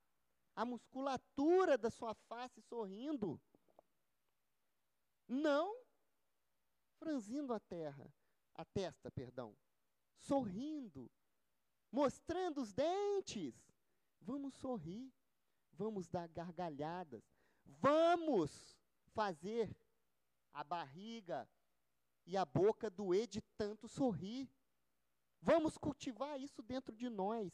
a 0.55 0.65
musculatura 0.65 1.77
da 1.77 1.89
sua 1.89 2.13
face 2.13 2.61
sorrindo. 2.61 3.39
Não 5.27 5.80
franzindo 7.01 7.51
a 7.51 7.59
terra, 7.59 8.13
a 8.53 8.63
testa, 8.63 9.09
perdão, 9.09 9.57
sorrindo, 10.19 11.09
mostrando 11.91 12.61
os 12.61 12.71
dentes. 12.71 13.55
Vamos 14.21 14.53
sorrir, 14.53 15.11
vamos 15.71 16.07
dar 16.07 16.27
gargalhadas, 16.27 17.23
vamos 17.65 18.77
fazer 19.15 19.75
a 20.53 20.63
barriga 20.63 21.49
e 22.27 22.37
a 22.37 22.45
boca 22.45 22.87
doer 22.87 23.25
de 23.25 23.41
tanto 23.57 23.87
sorrir. 23.87 24.47
Vamos 25.41 25.79
cultivar 25.79 26.39
isso 26.39 26.61
dentro 26.61 26.95
de 26.95 27.09
nós. 27.09 27.51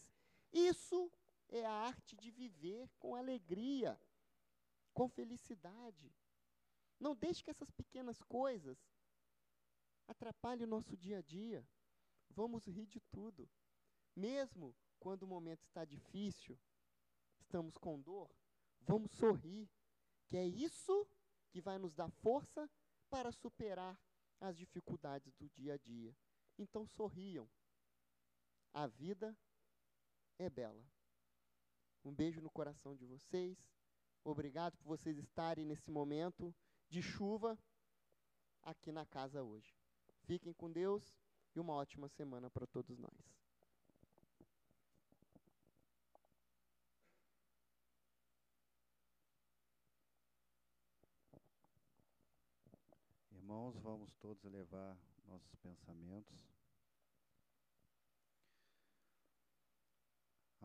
Isso 0.52 1.10
é 1.48 1.66
a 1.66 1.72
arte 1.72 2.18
de 2.18 2.30
viver 2.32 2.90
com 3.00 3.16
alegria, 3.16 3.98
com 4.94 5.08
felicidade. 5.08 6.14
Não 7.00 7.16
deixe 7.16 7.42
que 7.42 7.50
essas 7.50 7.72
pequenas 7.72 8.22
coisas 8.24 8.78
atrapalhem 10.08 10.66
o 10.66 10.70
nosso 10.70 10.96
dia 10.96 11.20
a 11.20 11.22
dia. 11.22 11.68
Vamos 12.30 12.66
rir 12.66 12.88
de 12.88 13.00
tudo. 13.12 13.50
Mesmo 14.16 14.76
quando 15.00 15.24
o 15.24 15.28
momento 15.28 15.64
está 15.64 15.86
difícil, 15.86 16.60
estamos 17.40 17.78
com 17.78 18.00
dor, 18.02 18.30
vamos 18.82 19.12
sorrir, 19.12 19.70
que 20.26 20.36
é 20.38 20.46
isso 20.46 21.08
que 21.50 21.62
vai 21.62 21.78
nos 21.78 21.94
dar 21.94 22.10
força 22.10 22.70
para 23.10 23.32
superar 23.32 24.00
as 24.40 24.58
dificuldades 24.58 25.34
do 25.36 25.50
dia 25.50 25.76
a 25.76 25.78
dia. 25.78 26.16
Então 26.58 26.86
sorriam. 26.86 27.50
A 28.74 28.88
vida 28.88 29.38
é 30.38 30.50
bela. 30.50 30.86
Um 32.04 32.14
beijo 32.14 32.42
no 32.42 32.50
coração 32.50 32.96
de 32.96 33.06
vocês. 33.06 33.58
Obrigado 34.24 34.78
por 34.78 34.88
vocês 34.88 35.18
estarem 35.18 35.66
nesse 35.66 35.90
momento 35.90 36.54
de 36.90 37.02
chuva 37.02 37.58
aqui 38.62 38.92
na 38.92 39.06
casa 39.06 39.44
hoje. 39.44 39.77
Fiquem 40.28 40.54
com 40.54 40.70
Deus 40.70 41.18
e 41.56 41.60
uma 41.60 41.74
ótima 41.74 42.08
semana 42.10 42.50
para 42.50 42.68
todos 42.68 43.00
nós. 43.00 43.38
Irmãos, 53.32 53.78
vamos 53.78 54.14
todos 54.18 54.44
elevar 54.44 54.98
nossos 55.26 55.56
pensamentos 55.56 56.38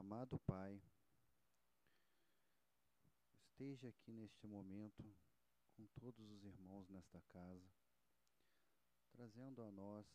Amado 0.02 0.36
Pai, 0.40 0.82
esteja 3.44 3.88
aqui 3.88 4.10
neste 4.10 4.48
momento 4.48 5.14
com 5.76 5.86
todos 6.00 6.28
os 6.32 6.44
irmãos 6.44 6.88
nesta 6.90 7.20
casa, 7.28 7.70
trazendo 9.12 9.62
a 9.62 9.70
nós 9.70 10.06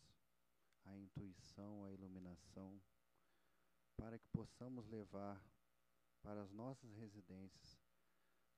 a 0.84 0.96
intuição, 0.96 1.84
a 1.84 1.92
iluminação, 1.92 2.80
para 3.96 4.18
que 4.18 4.28
possamos 4.28 4.86
levar 4.86 5.42
para 6.22 6.42
as 6.42 6.50
nossas 6.52 6.92
residências 6.94 7.78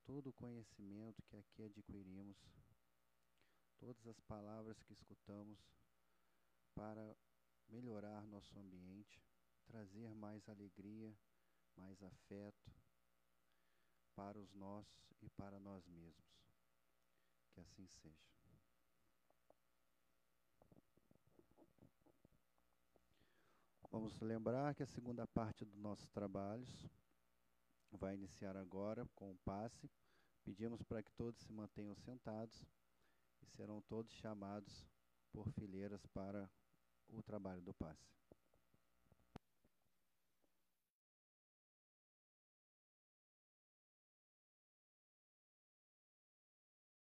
todo 0.05 0.31
o 0.31 0.33
conhecimento 0.33 1.23
que 1.23 1.37
aqui 1.37 1.63
adquirimos, 1.63 2.37
todas 3.79 4.07
as 4.07 4.21
palavras 4.21 4.83
que 4.83 4.93
escutamos 4.93 5.59
para 6.75 7.17
melhorar 7.69 8.27
nosso 8.27 8.59
ambiente 8.59 9.23
trazer 9.71 10.13
mais 10.15 10.49
alegria, 10.49 11.17
mais 11.77 12.03
afeto 12.03 12.73
para 14.17 14.39
os 14.39 14.53
nossos 14.53 15.13
e 15.23 15.31
para 15.31 15.61
nós 15.61 15.87
mesmos. 15.87 16.27
Que 17.53 17.61
assim 17.61 17.87
seja. 17.87 18.40
Vamos 23.91 24.21
lembrar 24.21 24.75
que 24.75 24.83
a 24.83 24.87
segunda 24.87 25.27
parte 25.27 25.65
dos 25.65 25.77
nossos 25.77 26.09
trabalhos 26.11 26.89
vai 27.93 28.15
iniciar 28.15 28.57
agora 28.57 29.05
com 29.15 29.33
o 29.33 29.39
passe 29.45 29.91
Pedimos 30.45 30.83
para 30.83 31.03
que 31.03 31.13
todos 31.13 31.41
se 31.41 31.53
mantenham 31.53 31.95
sentados 31.95 32.65
e 33.43 33.47
serão 33.47 33.81
todos 33.83 34.13
chamados 34.15 34.87
por 35.33 35.51
fileiras 35.53 36.05
para 36.07 36.51
o 37.09 37.23
trabalho 37.23 37.63
do 37.63 37.75
passe. 37.75 38.20